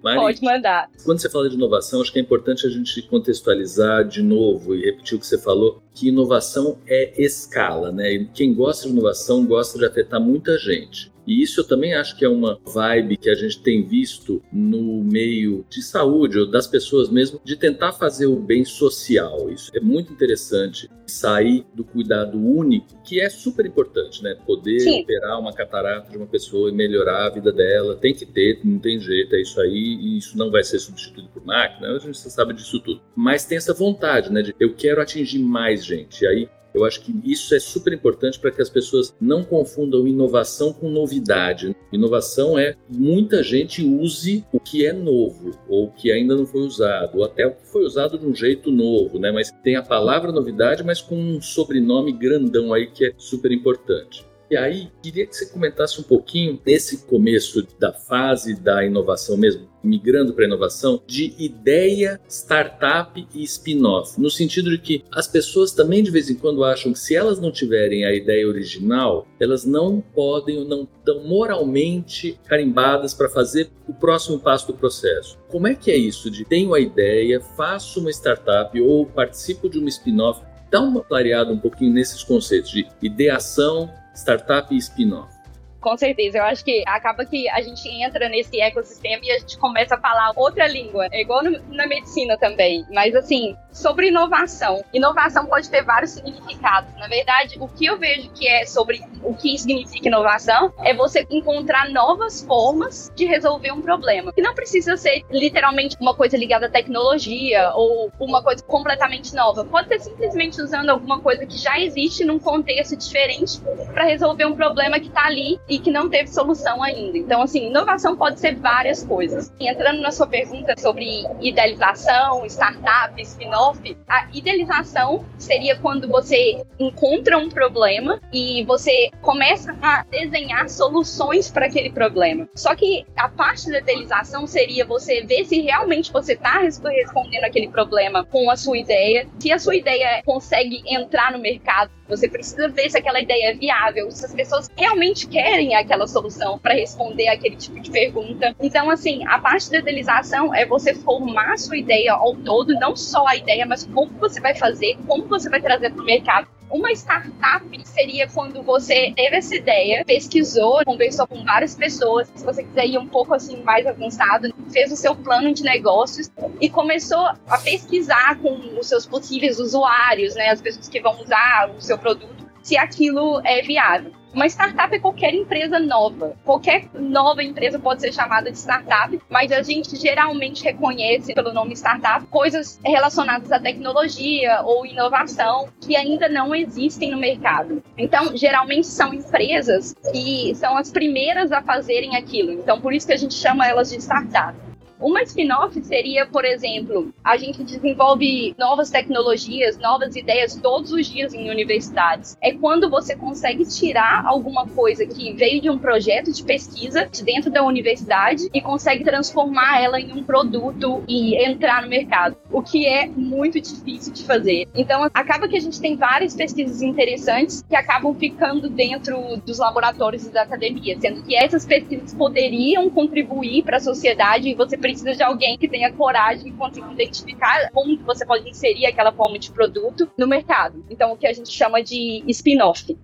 Mari, 0.03 0.19
Pode 0.19 0.43
mandar. 0.43 0.91
Quando 1.05 1.21
você 1.21 1.29
fala 1.29 1.49
de 1.49 1.57
inovação, 1.57 2.01
acho 2.01 2.13
que 2.13 2.19
é 2.19 2.23
importante 2.23 2.67
a 2.67 2.71
gente 2.71 3.03
contextualizar 3.03 4.07
de 4.07 4.23
novo 4.23 4.75
e 4.75 4.85
repetir 4.85 5.17
o 5.17 5.21
que 5.21 5.27
você 5.27 5.39
falou, 5.39 5.83
que 6.00 6.08
inovação 6.08 6.79
é 6.87 7.23
escala, 7.23 7.93
né? 7.93 8.11
E 8.14 8.25
quem 8.29 8.55
gosta 8.55 8.87
de 8.87 8.93
inovação 8.94 9.44
gosta 9.44 9.79
de 9.79 9.85
afetar 9.85 10.19
muita 10.19 10.56
gente. 10.56 11.12
E 11.26 11.43
isso 11.43 11.61
eu 11.61 11.64
também 11.64 11.94
acho 11.94 12.17
que 12.17 12.25
é 12.25 12.29
uma 12.29 12.58
vibe 12.64 13.17
que 13.17 13.31
a 13.31 13.35
gente 13.35 13.62
tem 13.62 13.87
visto 13.87 14.43
no 14.52 15.05
meio 15.05 15.64
de 15.69 15.82
saúde 15.82 16.38
ou 16.38 16.50
das 16.50 16.67
pessoas 16.67 17.08
mesmo, 17.08 17.41
de 17.44 17.55
tentar 17.55 17.93
fazer 17.93 18.26
o 18.26 18.35
bem 18.35 18.64
social. 18.64 19.50
Isso 19.50 19.70
é 19.75 19.81
muito 19.81 20.12
interessante. 20.12 20.90
Sair 21.07 21.64
do 21.75 21.85
cuidado 21.85 22.38
único, 22.38 23.00
que 23.04 23.21
é 23.21 23.28
super 23.28 23.66
importante, 23.66 24.23
né? 24.23 24.37
Poder 24.47 24.80
Sim. 24.80 25.02
operar 25.02 25.38
uma 25.38 25.52
catarata 25.52 26.11
de 26.11 26.16
uma 26.16 26.26
pessoa 26.26 26.69
e 26.69 26.73
melhorar 26.73 27.26
a 27.26 27.30
vida 27.30 27.52
dela. 27.52 27.97
Tem 27.97 28.14
que 28.14 28.25
ter, 28.25 28.61
não 28.64 28.78
tem 28.78 28.99
jeito, 29.00 29.35
é 29.35 29.40
isso 29.40 29.61
aí. 29.61 29.99
E 30.00 30.19
isso 30.19 30.38
não 30.38 30.50
vai 30.50 30.62
ser 30.62 30.78
substituído 30.78 31.28
por 31.28 31.45
máquina, 31.45 31.95
a 31.95 31.99
gente 31.99 32.19
sabe 32.19 32.54
disso 32.54 32.80
tudo. 32.80 33.00
Mas 33.14 33.45
tem 33.45 33.59
essa 33.59 33.75
vontade, 33.75 34.33
né? 34.33 34.42
De 34.42 34.54
eu 34.59 34.75
quero 34.75 35.00
atingir 35.00 35.40
mais 35.40 35.85
gente. 35.90 36.23
E 36.23 36.26
aí 36.26 36.49
eu 36.73 36.85
acho 36.85 37.00
que 37.00 37.12
isso 37.25 37.54
é 37.54 37.59
super 37.59 37.92
importante 37.92 38.38
para 38.38 38.50
que 38.50 38.62
as 38.62 38.70
pessoas 38.70 39.14
não 39.20 39.44
confundam 39.44 40.06
inovação 40.06 40.73
com 40.73 40.88
novidade. 40.88 41.75
Inovação 41.92 42.59
é 42.59 42.76
muita 42.88 43.42
gente 43.42 43.85
use 43.85 44.44
o 44.52 44.61
que 44.61 44.87
é 44.87 44.92
novo 44.92 45.59
ou 45.68 45.90
que 45.90 46.12
ainda 46.12 46.37
não 46.37 46.47
foi 46.47 46.62
usado, 46.62 47.18
ou 47.18 47.25
até 47.25 47.47
o 47.47 47.52
que 47.52 47.66
foi 47.66 47.85
usado 47.85 48.18
de 48.18 48.26
um 48.26 48.35
jeito 48.35 48.70
novo, 48.70 49.18
né? 49.18 49.32
Mas 49.32 49.50
tem 49.64 49.76
a 49.76 49.82
palavra 49.82 50.30
novidade, 50.30 50.85
mas 50.85 51.00
com 51.00 51.16
um 51.16 51.42
sobrenome 51.42 52.12
grandão 52.12 52.73
aí 52.73 52.87
que 52.87 53.06
é 53.06 53.12
super 53.16 53.50
importante. 53.50 54.30
E 54.50 54.57
aí, 54.57 54.90
queria 55.00 55.25
que 55.28 55.37
você 55.37 55.47
comentasse 55.47 56.00
um 56.00 56.02
pouquinho 56.02 56.61
nesse 56.66 57.07
começo 57.07 57.64
da 57.78 57.92
fase 57.92 58.61
da 58.61 58.85
inovação 58.85 59.37
mesmo, 59.37 59.69
migrando 59.80 60.35
para 60.35 60.45
a 60.45 60.49
inovação, 60.49 61.00
de 61.07 61.33
ideia, 61.38 62.21
startup 62.28 63.25
e 63.33 63.45
spin-off, 63.45 64.21
no 64.21 64.28
sentido 64.28 64.71
de 64.71 64.78
que 64.78 65.04
as 65.12 65.28
pessoas 65.28 65.71
também 65.71 66.02
de 66.02 66.11
vez 66.11 66.28
em 66.28 66.35
quando 66.35 66.64
acham 66.64 66.92
que 66.92 66.99
se 66.99 67.14
elas 67.14 67.38
não 67.38 67.52
tiverem 67.52 68.04
a 68.04 68.12
ideia 68.12 68.45
original, 68.49 69.25
elas 69.38 69.64
não 69.64 70.00
podem 70.00 70.59
ou 70.59 70.64
não 70.64 70.83
estão 70.99 71.23
moralmente 71.23 72.37
carimbadas 72.45 73.14
para 73.14 73.28
fazer 73.28 73.71
o 73.87 73.95
próximo 73.95 74.40
passo 74.40 74.66
do 74.66 74.75
processo. 74.75 75.38
Como 75.49 75.69
é 75.69 75.76
que 75.76 75.92
é 75.92 75.97
isso 75.97 76.28
de 76.28 76.45
tenho 76.45 76.75
a 76.75 76.80
ideia, 76.80 77.40
faço 77.40 78.00
uma 78.00 78.11
startup 78.11 78.80
ou 78.80 79.07
participo 79.07 79.71
de 79.71 79.78
uma 79.78 79.88
spin-off? 79.88 80.50
Dá 80.71 80.81
uma 80.81 81.03
clareada 81.03 81.53
um 81.53 81.59
pouquinho 81.59 81.93
nesses 81.93 82.23
conceitos 82.23 82.71
de 82.71 82.87
ideação, 83.03 83.93
startup 84.15 84.73
e 84.73 84.79
spin-off? 84.79 85.39
Com 85.81 85.97
certeza, 85.97 86.39
eu 86.39 86.45
acho 86.45 86.65
que 86.65 86.83
acaba 86.87 87.25
que 87.25 87.49
a 87.49 87.61
gente 87.63 87.89
entra 87.89 88.29
nesse 88.29 88.61
ecossistema 88.61 89.25
e 89.25 89.31
a 89.31 89.39
gente 89.39 89.57
começa 89.59 89.95
a 89.95 90.01
falar 90.01 90.33
outra 90.37 90.67
língua, 90.67 91.09
é 91.11 91.23
igual 91.23 91.43
no, 91.43 91.59
na 91.75 91.87
medicina 91.87 92.37
também. 92.37 92.85
Mas 92.91 93.15
assim, 93.15 93.57
sobre 93.73 94.09
inovação. 94.09 94.85
Inovação 94.93 95.47
pode 95.47 95.71
ter 95.71 95.83
vários 95.83 96.13
significados. 96.13 96.95
Na 96.97 97.09
verdade, 97.09 97.57
o 97.59 97.69
que 97.69 97.87
eu 97.87 97.99
vejo 97.99 98.31
que 98.31 98.47
é 98.47 98.67
sobre 98.67 99.01
o 99.23 99.35
que 99.35 99.57
significa 99.57 100.09
inovação 100.09 100.73
é 100.85 100.95
você 100.95 101.27
encontrar 101.31 101.89
novas 101.91 102.43
formas 102.43 103.11
de 103.15 103.25
resolver 103.25 103.73
um 103.73 103.81
problema. 103.81 104.33
E 104.37 104.43
não 104.43 104.55
precisa 104.55 104.97
ser 104.97 105.25
literalmente 105.31 105.97
uma 106.01 106.15
coisa 106.15 106.37
ligada 106.37 106.67
à 106.67 106.71
tecnologia 106.71 107.73
ou 107.75 108.11
uma 108.21 108.43
coisa 108.43 108.63
completamente 108.65 109.35
nova. 109.35 109.65
Pode 109.65 109.89
ser 109.89 110.01
simplesmente 110.01 110.61
usando 110.61 110.91
alguma 110.91 111.21
coisa 111.21 111.47
que 111.47 111.57
já 111.57 111.79
existe 111.81 112.25
num 112.25 112.39
contexto 112.39 112.97
diferente 112.97 113.61
para 113.93 114.05
resolver 114.05 114.45
um 114.45 114.55
problema 114.55 114.99
que 114.99 115.09
está 115.09 115.27
ali 115.27 115.59
e 115.71 115.79
que 115.79 115.91
não 115.91 116.11
teve 116.11 116.29
solução 116.29 116.83
ainda. 116.83 117.17
Então, 117.17 117.41
assim, 117.41 117.69
inovação 117.69 118.17
pode 118.17 118.41
ser 118.41 118.57
várias 118.57 119.05
coisas. 119.05 119.53
Entrando 119.61 120.03
na 120.03 120.11
sua 120.11 120.27
pergunta 120.27 120.75
sobre 120.77 121.25
idealização, 121.41 122.45
startup, 122.47 123.21
spin-off, 123.23 123.97
a 124.09 124.27
idealização 124.35 125.25
seria 125.39 125.77
quando 125.77 126.09
você 126.09 126.62
encontra 126.79 127.39
um 127.39 127.49
problema 127.49 128.21
e 128.33 128.65
você 128.65 129.11
começa 129.23 129.77
a 129.81 130.05
desenhar 130.11 130.69
soluções 130.69 131.49
para 131.49 131.67
aquele 131.67 131.91
problema. 131.91 132.49
Só 132.55 132.75
que 132.75 133.07
a 133.17 133.29
parte 133.29 133.71
da 133.71 133.79
idealização 133.79 134.49
seria 134.49 134.85
você 134.85 135.23
ver 135.23 135.45
se 135.45 135.61
realmente 135.61 136.12
você 136.12 136.33
está 136.33 136.59
respondendo 136.59 137.45
aquele 137.45 137.69
problema 137.69 138.25
com 138.25 138.50
a 138.50 138.57
sua 138.57 138.77
ideia, 138.77 139.29
se 139.39 139.53
a 139.53 139.59
sua 139.59 139.77
ideia 139.77 140.21
consegue 140.25 140.83
entrar 140.85 141.31
no 141.31 141.39
mercado 141.39 141.93
você 142.11 142.29
precisa 142.29 142.69
ver 142.69 142.90
se 142.90 142.99
aquela 142.99 143.21
ideia 143.21 143.52
é 143.52 143.55
viável, 143.55 144.11
se 144.11 144.26
as 144.26 144.35
pessoas 144.35 144.69
realmente 144.76 145.26
querem 145.29 145.75
aquela 145.75 146.07
solução 146.07 146.59
para 146.59 146.75
responder 146.75 147.29
aquele 147.29 147.57
tipo 147.57 147.81
de 147.81 147.90
pergunta. 147.90 148.55
Então, 148.61 148.90
assim, 148.90 149.25
a 149.26 149.38
parte 149.38 149.71
da 149.71 149.79
idealização 149.79 150.55
é 150.55 150.67
você 150.67 150.93
formar 150.93 151.52
a 151.52 151.57
sua 151.57 151.76
ideia 151.76 152.12
ao 152.12 152.35
todo, 152.37 152.75
não 152.75 152.97
só 152.97 153.26
a 153.26 153.37
ideia, 153.37 153.64
mas 153.64 153.85
como 153.87 154.11
você 154.19 154.40
vai 154.40 154.55
fazer, 154.55 154.99
como 155.07 155.26
você 155.26 155.49
vai 155.49 155.61
trazer 155.61 155.90
para 155.90 156.02
o 156.02 156.05
mercado. 156.05 156.49
Uma 156.71 156.93
startup 156.93 157.67
seria 157.85 158.29
quando 158.29 158.62
você 158.62 159.12
teve 159.17 159.37
essa 159.37 159.57
ideia, 159.57 160.05
pesquisou, 160.05 160.85
conversou 160.85 161.27
com 161.27 161.45
várias 161.45 161.75
pessoas, 161.75 162.31
se 162.35 162.45
você 162.45 162.62
quiser 162.62 162.87
ir 162.87 162.99
um 162.99 163.09
pouco 163.09 163.35
assim 163.35 163.61
mais 163.65 163.85
avançado, 163.87 164.55
fez 164.73 164.93
o 164.93 164.97
seu 164.97 165.17
plano 165.17 165.53
de 165.53 165.65
negócios 165.65 166.31
e 166.61 166.71
começou 166.71 167.27
a 167.49 167.59
pesquisar 167.59 168.39
com 168.41 168.55
os 168.79 168.87
seus 168.87 169.05
possíveis 169.05 169.59
usuários, 169.59 170.37
né, 170.37 170.50
as 170.50 170.61
pessoas 170.61 170.89
que 170.89 171.00
vão 171.00 171.21
usar 171.21 171.71
o 171.77 171.81
seu 171.81 171.99
produto, 171.99 172.39
se 172.62 172.76
aquilo 172.76 173.40
é 173.45 173.62
viável. 173.62 174.12
Uma 174.33 174.47
startup 174.47 174.95
é 174.95 174.99
qualquer 175.00 175.35
empresa 175.35 175.81
nova. 175.81 176.37
Qualquer 176.45 176.88
nova 176.95 177.43
empresa 177.43 177.81
pode 177.81 178.00
ser 178.00 178.12
chamada 178.12 178.50
de 178.50 178.57
startup, 178.57 179.21
mas 179.29 179.50
a 179.50 179.61
gente 179.61 179.97
geralmente 179.97 180.62
reconhece 180.62 181.35
pelo 181.35 181.52
nome 181.52 181.75
startup 181.75 182.25
coisas 182.29 182.79
relacionadas 182.85 183.50
à 183.50 183.59
tecnologia 183.59 184.62
ou 184.62 184.87
inovação 184.87 185.69
que 185.81 185.97
ainda 185.97 186.29
não 186.29 186.55
existem 186.55 187.11
no 187.11 187.19
mercado. 187.19 187.83
Então, 187.99 188.37
geralmente 188.37 188.87
são 188.87 189.12
empresas 189.12 189.97
que 190.12 190.55
são 190.55 190.76
as 190.76 190.93
primeiras 190.93 191.50
a 191.50 191.61
fazerem 191.61 192.14
aquilo. 192.14 192.52
Então, 192.52 192.81
por 192.81 192.93
isso 192.93 193.09
que 193.09 193.12
a 193.12 193.19
gente 193.19 193.35
chama 193.35 193.67
elas 193.67 193.90
de 193.90 193.97
startup. 193.97 194.57
Uma 195.00 195.23
spin-off 195.23 195.83
seria, 195.83 196.26
por 196.26 196.45
exemplo, 196.45 197.11
a 197.25 197.35
gente 197.38 197.64
desenvolve 197.64 198.54
novas 198.59 198.90
tecnologias, 198.90 199.78
novas 199.78 200.14
ideias 200.14 200.54
todos 200.57 200.92
os 200.92 201.07
dias 201.07 201.33
em 201.33 201.49
universidades. 201.49 202.37
É 202.38 202.52
quando 202.52 202.90
você 202.90 203.16
consegue 203.16 203.64
tirar 203.64 204.26
alguma 204.26 204.66
coisa 204.66 205.07
que 205.07 205.33
veio 205.33 205.62
de 205.62 205.71
um 205.71 205.78
projeto 205.78 206.30
de 206.30 206.45
pesquisa 206.45 207.07
de 207.07 207.25
dentro 207.25 207.50
da 207.50 207.64
universidade 207.64 208.50
e 208.52 208.61
consegue 208.61 209.02
transformar 209.02 209.83
ela 209.83 209.99
em 209.99 210.12
um 210.12 210.23
produto 210.23 211.02
e 211.09 211.35
entrar 211.42 211.83
no 211.83 211.88
mercado, 211.88 212.37
o 212.52 212.62
que 212.62 212.87
é 212.87 213.07
muito 213.07 213.59
difícil 213.59 214.12
de 214.12 214.23
fazer. 214.25 214.69
Então, 214.75 215.09
acaba 215.14 215.49
que 215.49 215.57
a 215.57 215.61
gente 215.61 215.80
tem 215.80 215.97
várias 215.97 216.35
pesquisas 216.35 216.83
interessantes 216.83 217.64
que 217.66 217.75
acabam 217.75 218.14
ficando 218.14 218.69
dentro 218.69 219.38
dos 219.47 219.59
laboratórios 219.59 220.28
da 220.28 220.42
academia, 220.42 221.00
sendo 221.00 221.23
que 221.23 221.35
essas 221.35 221.64
pesquisas 221.64 222.12
poderiam 222.12 222.90
contribuir 222.90 223.62
para 223.62 223.78
a 223.78 223.80
sociedade 223.80 224.50
e 224.50 224.54
você 224.54 224.76
precisa 224.76 224.89
de 224.92 225.23
alguém 225.23 225.56
que 225.56 225.68
tenha 225.68 225.92
coragem 225.92 226.49
e 226.49 226.52
consiga 226.52 226.92
identificar 226.92 227.70
como 227.73 227.97
você 227.99 228.25
pode 228.26 228.49
inserir 228.49 228.87
aquela 228.87 229.12
forma 229.12 229.38
de 229.38 229.50
produto 229.50 230.11
no 230.16 230.26
mercado. 230.26 230.85
Então, 230.90 231.12
o 231.12 231.16
que 231.16 231.26
a 231.26 231.32
gente 231.32 231.50
chama 231.50 231.82
de 231.82 232.23
spin-off. 232.28 232.97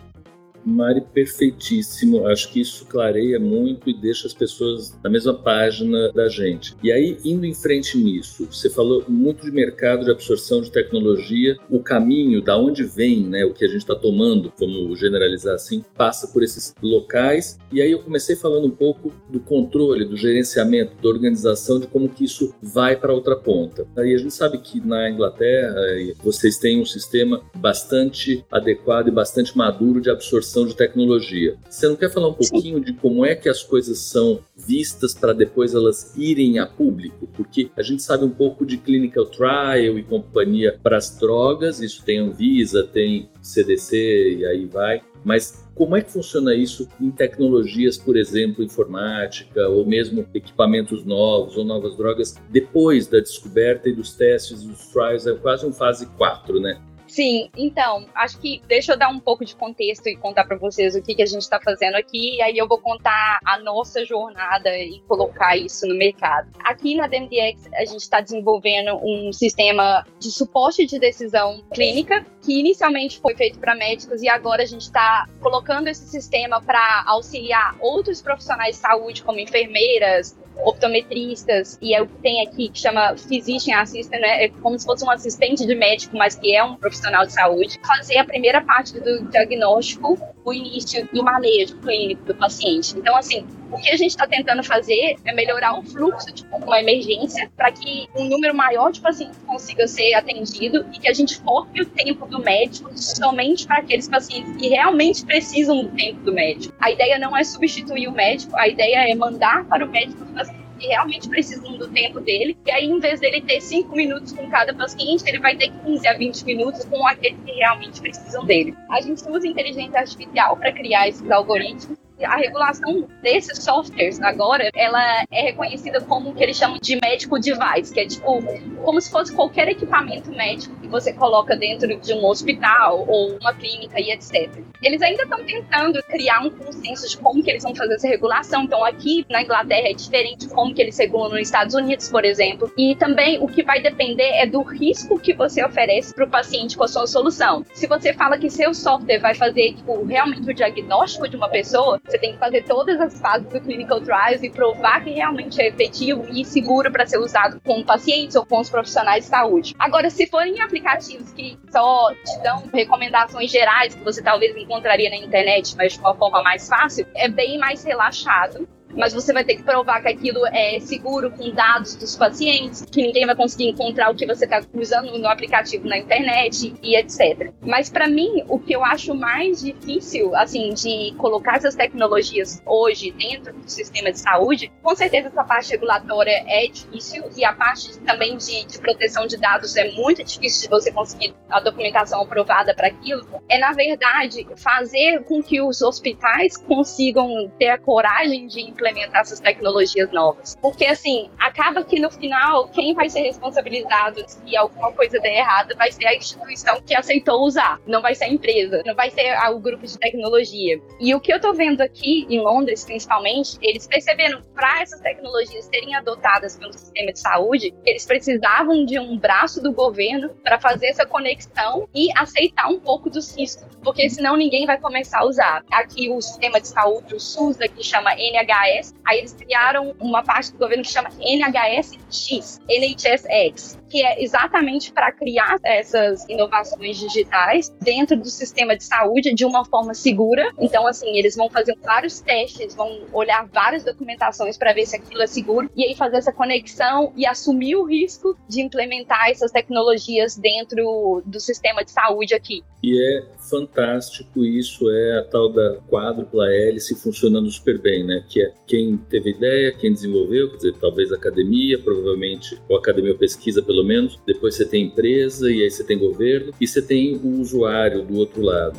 Mari, 0.67 1.01
perfeitíssimo. 1.01 2.27
Acho 2.27 2.51
que 2.51 2.61
isso 2.61 2.87
clareia 2.87 3.39
muito 3.39 3.89
e 3.89 3.95
deixa 3.95 4.27
as 4.27 4.35
pessoas 4.35 4.93
na 5.03 5.09
mesma 5.09 5.33
página 5.33 6.11
da 6.13 6.29
gente. 6.29 6.75
E 6.83 6.91
aí, 6.91 7.17
indo 7.25 7.47
em 7.47 7.55
frente 7.55 7.97
nisso, 7.97 8.49
você 8.51 8.69
falou 8.69 9.05
muito 9.09 9.45
de 9.45 9.53
mercado 9.53 10.05
de 10.05 10.11
absorção 10.11 10.61
de 10.61 10.73
tecnologia. 10.73 11.57
O 11.71 11.79
caminho, 11.79 12.43
da 12.43 12.59
onde 12.59 12.83
vem, 12.83 13.21
né, 13.21 13.45
o 13.45 13.55
que 13.55 13.65
a 13.65 13.69
gente 13.69 13.83
está 13.83 13.95
tomando, 13.95 14.53
como 14.59 14.95
generalizar 14.97 15.55
assim, 15.55 15.85
passa 15.97 16.27
por 16.27 16.43
esses 16.43 16.75
locais. 16.83 17.59
E 17.71 17.81
aí 17.81 17.93
eu 17.93 18.01
comecei 18.01 18.35
falando 18.35 18.67
um 18.67 18.71
pouco 18.71 19.13
do 19.31 19.39
controle, 19.39 20.05
do 20.05 20.17
gerenciamento, 20.17 21.01
da 21.01 21.09
organização, 21.09 21.79
de 21.79 21.87
como 21.87 22.09
que 22.09 22.25
isso 22.25 22.53
vai 22.61 22.97
para 22.97 23.15
outra 23.15 23.37
ponta. 23.37 23.87
Aí 23.97 24.13
a 24.13 24.19
gente 24.19 24.35
sabe 24.35 24.59
que 24.59 24.85
na 24.85 25.09
Inglaterra 25.09 25.77
vocês 26.25 26.59
têm 26.59 26.81
um 26.81 26.87
sistema 26.87 27.41
bastante 27.55 28.45
adequado 28.51 29.07
e 29.07 29.13
bastante 29.13 29.57
maduro 29.57 30.01
de 30.01 30.11
absorção 30.11 30.56
de 30.65 30.77
tecnologia. 30.77 31.57
Você 31.69 31.89
não 31.89 31.97
quer 31.97 32.11
falar 32.11 32.29
um 32.29 32.35
pouquinho 32.35 32.79
Sim. 32.79 32.85
de 32.85 32.93
como 32.95 33.27
é 33.27 33.35
que 33.35 33.49
as 33.49 33.63
coisas 33.63 33.99
são 33.99 34.41
vistas 34.57 35.13
para 35.13 35.33
depois 35.33 35.75
elas 35.75 36.15
irem 36.17 36.59
a 36.59 36.67
público? 36.67 37.29
Porque 37.35 37.71
a 37.77 37.83
gente 37.83 38.03
sabe 38.03 38.25
um 38.25 38.31
pouco 38.31 38.65
de 38.65 38.77
clinical 38.77 39.27
trial 39.27 39.99
e 39.99 40.03
companhia 40.03 40.79
para 40.83 40.97
as 40.97 41.19
drogas, 41.19 41.81
isso 41.81 42.05
tem 42.05 42.19
Anvisa, 42.19 42.85
tem 42.85 43.29
CDC 43.43 44.37
e 44.39 44.47
aí 44.47 44.65
vai. 44.67 45.03
Mas 45.25 45.67
como 45.75 45.97
é 45.97 46.01
que 46.01 46.11
funciona 46.11 46.55
isso 46.55 46.89
em 47.01 47.11
tecnologias, 47.11 47.99
por 47.99 48.17
exemplo, 48.17 48.65
informática, 48.65 49.69
ou 49.69 49.85
mesmo 49.85 50.27
equipamentos 50.33 51.05
novos 51.05 51.57
ou 51.57 51.65
novas 51.65 51.97
drogas, 51.97 52.37
depois 52.49 53.07
da 53.07 53.19
descoberta 53.19 53.89
e 53.89 53.93
dos 53.93 54.15
testes, 54.15 54.63
dos 54.63 54.87
trials, 54.87 55.27
é 55.27 55.35
quase 55.35 55.67
um 55.67 55.73
fase 55.73 56.07
4, 56.17 56.61
né? 56.61 56.81
Sim, 57.09 57.51
então, 57.57 58.07
acho 58.15 58.39
que 58.39 58.61
deixa 58.67 58.93
eu 58.93 58.99
dar 58.99 59.09
um 59.09 59.21
pouco 59.21 59.45
de 59.45 59.55
contexto 59.55 60.09
e 60.09 60.17
contar 60.17 60.45
para 60.45 60.57
vocês 60.57 60.95
o 60.95 61.03
que, 61.03 61.15
que 61.15 61.23
a 61.23 61.27
gente 61.27 61.43
está 61.43 61.61
fazendo 61.61 61.95
aqui, 61.95 62.37
e 62.37 62.43
aí 62.43 62.59
eu 62.59 62.67
vou 62.67 62.79
contar 62.79 63.39
a 63.45 63.59
nossa 63.61 64.05
jornada 64.05 64.77
e 64.77 65.01
colocar 65.07 65.57
isso 65.57 65.87
no 65.87 65.97
mercado. 65.97 66.51
Aqui 66.65 66.97
na 66.97 67.07
DMDX, 67.07 67.69
a 67.75 67.85
gente 67.85 68.01
está 68.01 68.21
desenvolvendo 68.21 68.97
um 69.03 69.33
sistema 69.33 70.05
de 70.19 70.31
suporte 70.31 70.85
de 70.85 70.99
decisão 70.99 71.63
clínica, 71.73 72.25
que 72.43 72.59
inicialmente 72.59 73.21
foi 73.21 73.35
feito 73.35 73.59
para 73.59 73.75
médicos, 73.75 74.23
e 74.23 74.29
agora 74.29 74.63
a 74.63 74.67
gente 74.67 74.83
está 74.83 75.29
colocando 75.41 75.89
esse 75.89 76.09
sistema 76.09 76.61
para 76.61 77.05
auxiliar 77.07 77.77
outros 77.81 78.21
profissionais 78.21 78.77
de 78.77 78.83
saúde, 78.83 79.23
como 79.23 79.39
enfermeiras, 79.39 80.37
optometristas, 80.65 81.79
e 81.81 81.95
é 81.95 82.03
o 82.03 82.07
que 82.07 82.17
tem 82.19 82.47
aqui 82.47 82.69
que 82.69 82.79
chama 82.79 83.17
Physician 83.17 83.79
Assistant, 83.79 84.21
né? 84.21 84.45
É 84.45 84.49
como 84.49 84.79
se 84.79 84.85
fosse 84.85 85.05
um 85.05 85.11
assistente 85.11 85.67
de 85.67 85.75
médico, 85.75 86.17
mas 86.17 86.35
que 86.35 86.55
é 86.55 86.63
um 86.65 86.77
profissional 86.77 87.27
de 87.27 87.33
saúde, 87.33 87.79
fazer 87.87 88.19
a 88.19 88.25
primeira 88.25 88.61
parte 88.61 88.99
do 89.01 89.29
diagnóstico, 89.29 90.19
o 90.47 90.53
início 90.53 91.07
do 91.13 91.25
manejo 91.25 91.77
clínico 91.79 92.25
do 92.25 92.35
paciente. 92.35 92.97
Então, 92.97 93.17
assim, 93.17 93.45
o 93.71 93.77
que 93.79 93.91
a 93.91 93.97
gente 93.97 94.11
está 94.11 94.29
tentando 94.29 94.63
fazer 94.63 95.17
é 95.25 95.35
melhorar 95.35 95.77
o 95.77 95.83
fluxo 95.83 96.33
de 96.33 96.47
uma 96.53 96.81
emergência 96.81 97.51
para 97.57 97.73
que 97.73 98.09
um 98.15 98.25
número 98.25 98.55
maior 98.55 98.93
de 98.93 99.01
pacientes 99.01 99.37
consiga 99.45 99.89
ser 99.89 100.15
atendido 100.15 100.87
e 100.95 101.01
que 101.01 101.09
a 101.09 101.13
gente 101.13 101.37
foque 101.41 101.83
o 101.83 101.87
tempo 101.87 102.27
do 102.27 102.39
médico 102.39 102.91
somente 102.97 103.67
para 103.67 103.79
aqueles 103.79 104.09
pacientes 104.09 104.57
que 104.57 104.69
realmente 104.69 105.27
precisam 105.27 105.83
do 105.83 105.89
tempo 105.89 106.21
do 106.21 106.33
médico. 106.33 106.73
A 106.81 106.93
ideia 106.93 107.19
não 107.19 107.37
é 107.37 107.43
substituir 107.43 108.07
o 108.07 108.13
médico, 108.13 108.57
a 108.57 108.69
ideia 108.69 109.11
é 109.11 109.15
mandar 109.17 109.65
para 109.65 109.85
o 109.85 109.89
médico 109.89 110.23
os 110.23 110.31
pacientes 110.31 110.66
que 110.77 110.87
realmente 110.87 111.29
precisam 111.29 111.77
do 111.77 111.89
tempo 111.89 112.21
dele. 112.21 112.57
E 112.67 112.71
aí, 112.71 112.85
em 112.87 112.99
vez 112.99 113.21
dele 113.21 113.41
ter 113.41 113.61
5 113.61 113.95
minutos 113.95 114.33
com 114.33 114.49
cada 114.51 114.75
paciente, 114.75 115.25
ele 115.27 115.39
vai 115.39 115.57
ter 115.57 115.71
15 115.85 116.07
a 116.07 116.17
20 116.17 116.45
minutos 116.45 116.85
com 116.85 117.07
aqueles 117.07 117.39
que 117.45 117.53
realmente 117.53 118.01
precisam 118.01 118.45
dele. 118.45 118.75
A 118.91 119.01
gente 119.01 119.23
usa 119.29 119.47
inteligência 119.47 119.99
artificial 119.99 120.57
para 120.57 120.73
criar 120.73 121.09
esses 121.09 121.31
algoritmos 121.31 122.06
a 122.25 122.37
regulação 122.37 123.09
desses 123.23 123.63
softwares 123.63 124.21
agora, 124.21 124.71
ela 124.75 125.25
é 125.31 125.43
reconhecida 125.43 126.01
como 126.01 126.31
o 126.31 126.35
que 126.35 126.43
eles 126.43 126.57
chamam 126.57 126.79
de 126.81 126.99
medical 127.03 127.39
device, 127.39 127.93
que 127.93 128.01
é 128.01 128.07
tipo 128.07 128.43
como 128.83 129.01
se 129.01 129.11
fosse 129.11 129.35
qualquer 129.35 129.69
equipamento 129.69 130.31
médico 130.31 130.75
que 130.81 130.89
você 130.89 131.13
coloca 131.13 131.57
dentro 131.57 131.95
de 132.01 132.13
um 132.13 132.25
hospital 132.25 133.05
ou 133.09 133.37
uma 133.39 133.53
clínica 133.53 134.01
e 134.01 134.11
etc. 134.11 134.51
Eles 134.83 135.03
ainda 135.03 135.23
estão 135.25 135.45
tentando 135.45 136.03
criar 136.05 136.41
um 136.41 136.51
consenso 136.51 137.09
de 137.09 137.17
como 137.19 137.43
que 137.43 137.51
eles 137.51 137.63
vão 137.63 137.75
fazer 137.75 137.95
essa 137.95 138.09
regulação. 138.09 138.65
Então 138.65 138.85
aqui 138.85 139.27
na 139.29 139.43
Inglaterra 139.43 139.89
é 139.89 139.93
diferente 139.93 140.47
de 140.47 140.49
como 140.49 140.75
que 140.75 140.81
eles 140.81 140.97
regulam 140.99 141.31
nos 141.31 141.41
Estados 141.41 141.75
Unidos, 141.75 142.09
por 142.09 142.25
exemplo. 142.25 142.71
E 142.77 142.95
também 142.97 143.43
o 143.43 143.47
que 143.47 143.63
vai 143.63 143.81
depender 143.81 144.31
é 144.35 144.47
do 144.47 144.63
risco 144.63 145.19
que 145.19 145.35
você 145.35 145.65
oferece 145.65 146.15
para 146.15 146.25
o 146.25 146.31
paciente 146.31 146.77
com 146.77 146.85
a 146.85 146.89
sua 146.89 147.07
solução. 147.07 147.65
Se 147.75 147.87
você 147.87 148.13
fala 148.13 148.39
que 148.39 148.51
seu 148.51 148.73
software 148.75 149.19
vai 149.19 149.35
fazer 149.35 149.75
tipo, 149.75 150.05
realmente 150.05 150.51
o 150.51 150.55
diagnóstico 150.55 151.29
de 151.29 151.37
uma 151.37 151.49
pessoa, 151.49 152.01
Você 152.07 152.19
tem 152.19 152.33
que 152.33 152.39
fazer 152.39 152.63
todas 152.65 153.01
as 153.01 153.21
fases 153.21 153.49
do 153.49 153.61
clinical 153.61 154.01
trials 154.01 154.43
e 154.43 154.51
provar 154.51 155.03
que 155.03 155.11
realmente 155.11 155.61
é 155.61 155.69
efetivo 155.69 156.25
e 156.31 156.45
seguro 156.45 156.91
para 156.91 157.07
ser 157.07 157.19
usado 157.19 157.61
com 157.65 157.83
pacientes 157.83 158.37
ou 158.37 158.47
com 158.47 158.61
os 158.61 158.71
profissionais 158.71 159.25
de 159.25 159.31
saúde. 159.31 159.75
Agora, 159.79 160.09
se 160.09 160.27
forem 160.27 160.61
aplicativos 160.61 161.33
que 161.33 161.59
só 161.71 162.13
te 162.15 162.43
dão 162.43 162.65
recomendações 162.73 163.51
gerais 163.51 163.95
que 163.95 164.05
você 164.05 164.23
talvez 164.23 164.57
encontraria 164.57 165.11
na 165.11 165.17
internet, 165.17 165.77
mas 165.77 165.95
de 165.95 166.01
uma 166.01 166.15
forma 166.15 166.43
mais 166.43 166.69
fácil, 166.69 167.07
é 167.15 167.29
bem 167.29 167.59
mais 167.59 167.83
relaxado 167.83 168.69
mas 168.97 169.13
você 169.13 169.33
vai 169.33 169.45
ter 169.45 169.57
que 169.57 169.63
provar 169.63 170.01
que 170.01 170.09
aquilo 170.09 170.47
é 170.47 170.81
seguro 170.81 171.31
com 171.31 171.51
dados 171.51 171.95
dos 171.95 172.17
pacientes, 172.17 172.85
que 172.91 173.03
ninguém 173.03 173.27
vai 173.27 173.37
conseguir 173.37 173.69
encontrar 173.69 174.11
o 174.11 174.15
que 174.15 174.27
você 174.27 174.45
está 174.45 174.61
usando 174.75 175.19
no 175.19 175.29
aplicativo 175.29 175.87
na 175.87 175.99
internet 175.99 176.75
e 176.83 176.97
etc. 176.97 177.53
Mas 177.61 177.91
para 177.91 178.09
mim, 178.09 178.45
o 178.49 178.59
que 178.59 178.75
eu 178.75 178.85
acho 178.85 179.15
mais 179.15 179.61
difícil, 179.63 180.35
assim, 180.35 180.73
de 180.73 181.15
colocar 181.19 181.57
essas 181.57 181.75
tecnologias 181.75 182.63
hoje 182.65 183.13
dentro 183.13 183.53
do 183.53 183.69
sistema 183.71 184.11
de 184.11 184.19
saúde, 184.19 184.73
com 184.83 184.95
certeza 184.95 185.29
essa 185.29 185.45
parte 185.45 185.71
regulatória 185.71 186.45
é 186.47 186.67
difícil 186.67 187.25
e 187.37 187.45
a 187.45 187.53
parte 187.53 187.99
também 188.01 188.37
de, 188.37 188.65
de 188.65 188.79
proteção 188.79 189.27
de 189.27 189.37
dados 189.37 189.77
é 189.77 189.91
muito 189.93 190.25
difícil 190.25 190.63
de 190.63 190.69
você 190.69 190.91
conseguir 190.91 191.35
a 191.51 191.61
documentação 191.61 192.23
aprovada 192.23 192.75
para 192.75 192.89
aquilo. 192.89 193.27
É 193.49 193.59
na 193.59 193.73
verdade 193.73 194.47
fazer 194.57 195.23
com 195.25 195.43
que 195.43 195.61
os 195.61 195.83
hospitais 195.83 196.57
consigam 196.57 197.51
ter 197.59 197.69
a 197.69 197.79
coragem 197.79 198.47
de 198.47 198.61
implementar 198.61 198.86
implementar 198.91 199.23
essas 199.23 199.41
tecnologias 199.41 200.11
novas. 200.13 200.57
Porque, 200.61 200.85
assim, 200.87 201.31
acaba 201.39 201.85
que 201.85 201.99
no 201.99 202.11
final, 202.11 202.69
quem 202.69 202.95
vai 202.95 203.09
ser 203.09 203.21
responsabilizado 203.21 204.25
se 204.27 204.57
alguma 204.57 204.93
coisa 204.93 205.19
der 205.19 205.39
errado 205.39 205.75
vai 205.77 205.91
ser 205.91 206.07
a 206.07 206.15
instituição 206.15 206.81
que 206.81 206.95
aceitou 206.95 207.45
usar, 207.45 207.81
não 207.87 208.01
vai 208.01 208.15
ser 208.15 208.25
a 208.25 208.29
empresa, 208.29 208.83
não 208.85 208.95
vai 208.95 209.11
ser 209.11 209.37
o 209.51 209.59
grupo 209.59 209.87
de 209.87 209.99
tecnologia. 209.99 210.81
E 211.01 211.15
o 211.15 211.21
que 211.21 211.33
eu 211.33 211.41
tô 211.41 211.53
vendo 211.53 211.81
aqui, 211.81 212.27
em 212.29 212.41
Londres 212.41 212.85
principalmente, 212.85 213.59
eles 213.61 213.87
perceberam 213.87 214.43
para 214.55 214.83
essas 214.83 215.01
tecnologias 215.01 215.65
serem 215.67 215.95
adotadas 215.95 216.57
pelo 216.57 216.73
sistema 216.73 217.13
de 217.13 217.21
saúde, 217.21 217.75
eles 217.85 218.07
precisavam 218.07 218.85
de 218.85 218.99
um 218.99 219.19
braço 219.19 219.63
do 219.63 219.73
governo 219.73 220.31
para 220.43 220.59
fazer 220.59 220.89
essa 220.89 221.07
conexão 221.07 221.89
e 221.95 222.09
aceitar 222.17 222.69
um 222.69 222.79
pouco 222.79 223.11
dos 223.11 223.37
riscos, 223.37 223.67
porque 223.83 224.09
senão 224.09 224.37
ninguém 224.37 224.67
vai 224.67 224.79
começar 224.79 225.21
a 225.21 225.27
usar. 225.27 225.65
Aqui 225.73 226.09
o 226.09 226.21
sistema 226.21 226.61
de 226.61 226.69
saúde, 226.69 227.15
o 227.15 227.21
SUS, 227.21 227.57
que 227.69 227.83
chama 227.83 228.15
NHS, 228.15 228.66
NHS, 228.67 228.95
aí 229.07 229.19
eles 229.19 229.33
criaram 229.33 229.95
uma 230.01 230.23
parte 230.23 230.53
do 230.53 230.59
governo 230.59 230.83
que 230.83 230.91
chama 230.91 231.11
NHS-X, 231.21 232.61
NHS-X, 232.69 233.79
que 233.97 234.03
é 234.03 234.23
exatamente 234.23 234.93
para 234.93 235.11
criar 235.11 235.57
essas 235.65 236.29
inovações 236.29 236.99
digitais 236.99 237.75
dentro 237.81 238.15
do 238.15 238.29
sistema 238.29 238.77
de 238.77 238.85
saúde 238.85 239.33
de 239.33 239.43
uma 239.43 239.65
forma 239.65 239.95
segura. 239.95 240.53
Então, 240.61 240.87
assim, 240.87 241.17
eles 241.17 241.35
vão 241.35 241.49
fazer 241.49 241.75
vários 241.83 242.21
testes, 242.21 242.75
vão 242.75 243.05
olhar 243.11 243.49
várias 243.51 243.85
documentações 243.85 244.59
para 244.59 244.75
ver 244.75 244.85
se 244.85 244.97
aquilo 244.97 245.23
é 245.23 245.27
seguro 245.27 245.71
e 245.75 245.83
aí 245.83 245.95
fazer 245.95 246.19
essa 246.19 246.31
conexão 246.31 247.11
e 247.17 247.25
assumir 247.25 247.75
o 247.77 247.85
risco 247.85 248.37
de 248.47 248.61
implementar 248.61 249.31
essas 249.31 249.51
tecnologias 249.51 250.37
dentro 250.37 251.23
do 251.25 251.41
sistema 251.41 251.83
de 251.83 251.91
saúde 251.91 252.35
aqui. 252.35 252.63
E 252.83 253.03
é 253.03 253.25
fantástico 253.49 254.45
isso, 254.45 254.91
é 254.91 255.19
a 255.19 255.25
tal 255.25 255.49
da 255.49 255.79
quádrupla 255.89 256.53
hélice 256.53 256.95
funcionando 256.95 257.51
super 257.51 257.81
bem, 257.81 258.05
né? 258.05 258.25
Que 258.29 258.43
é 258.43 258.53
quem 258.67 258.97
teve 258.97 259.31
ideia, 259.31 259.73
quem 259.73 259.93
desenvolveu, 259.93 260.51
quer 260.51 260.57
dizer, 260.57 260.75
talvez 260.79 261.11
a 261.13 261.17
academia, 261.17 261.79
provavelmente, 261.79 262.61
ou 262.69 262.77
a 262.77 262.79
academia 262.79 263.17
pesquisa 263.17 263.63
pelo 263.63 263.85
menos, 263.87 264.21
depois 264.27 264.57
você 264.57 264.65
tem 264.65 264.87
empresa, 264.87 265.51
e 265.51 265.63
aí 265.63 265.71
você 265.71 265.85
tem 265.85 265.99
governo, 265.99 266.53
e 266.61 266.67
você 266.67 266.83
tem 266.83 267.17
o 267.17 267.41
usuário 267.41 268.03
do 268.03 268.17
outro 268.17 268.43
lado. 268.43 268.79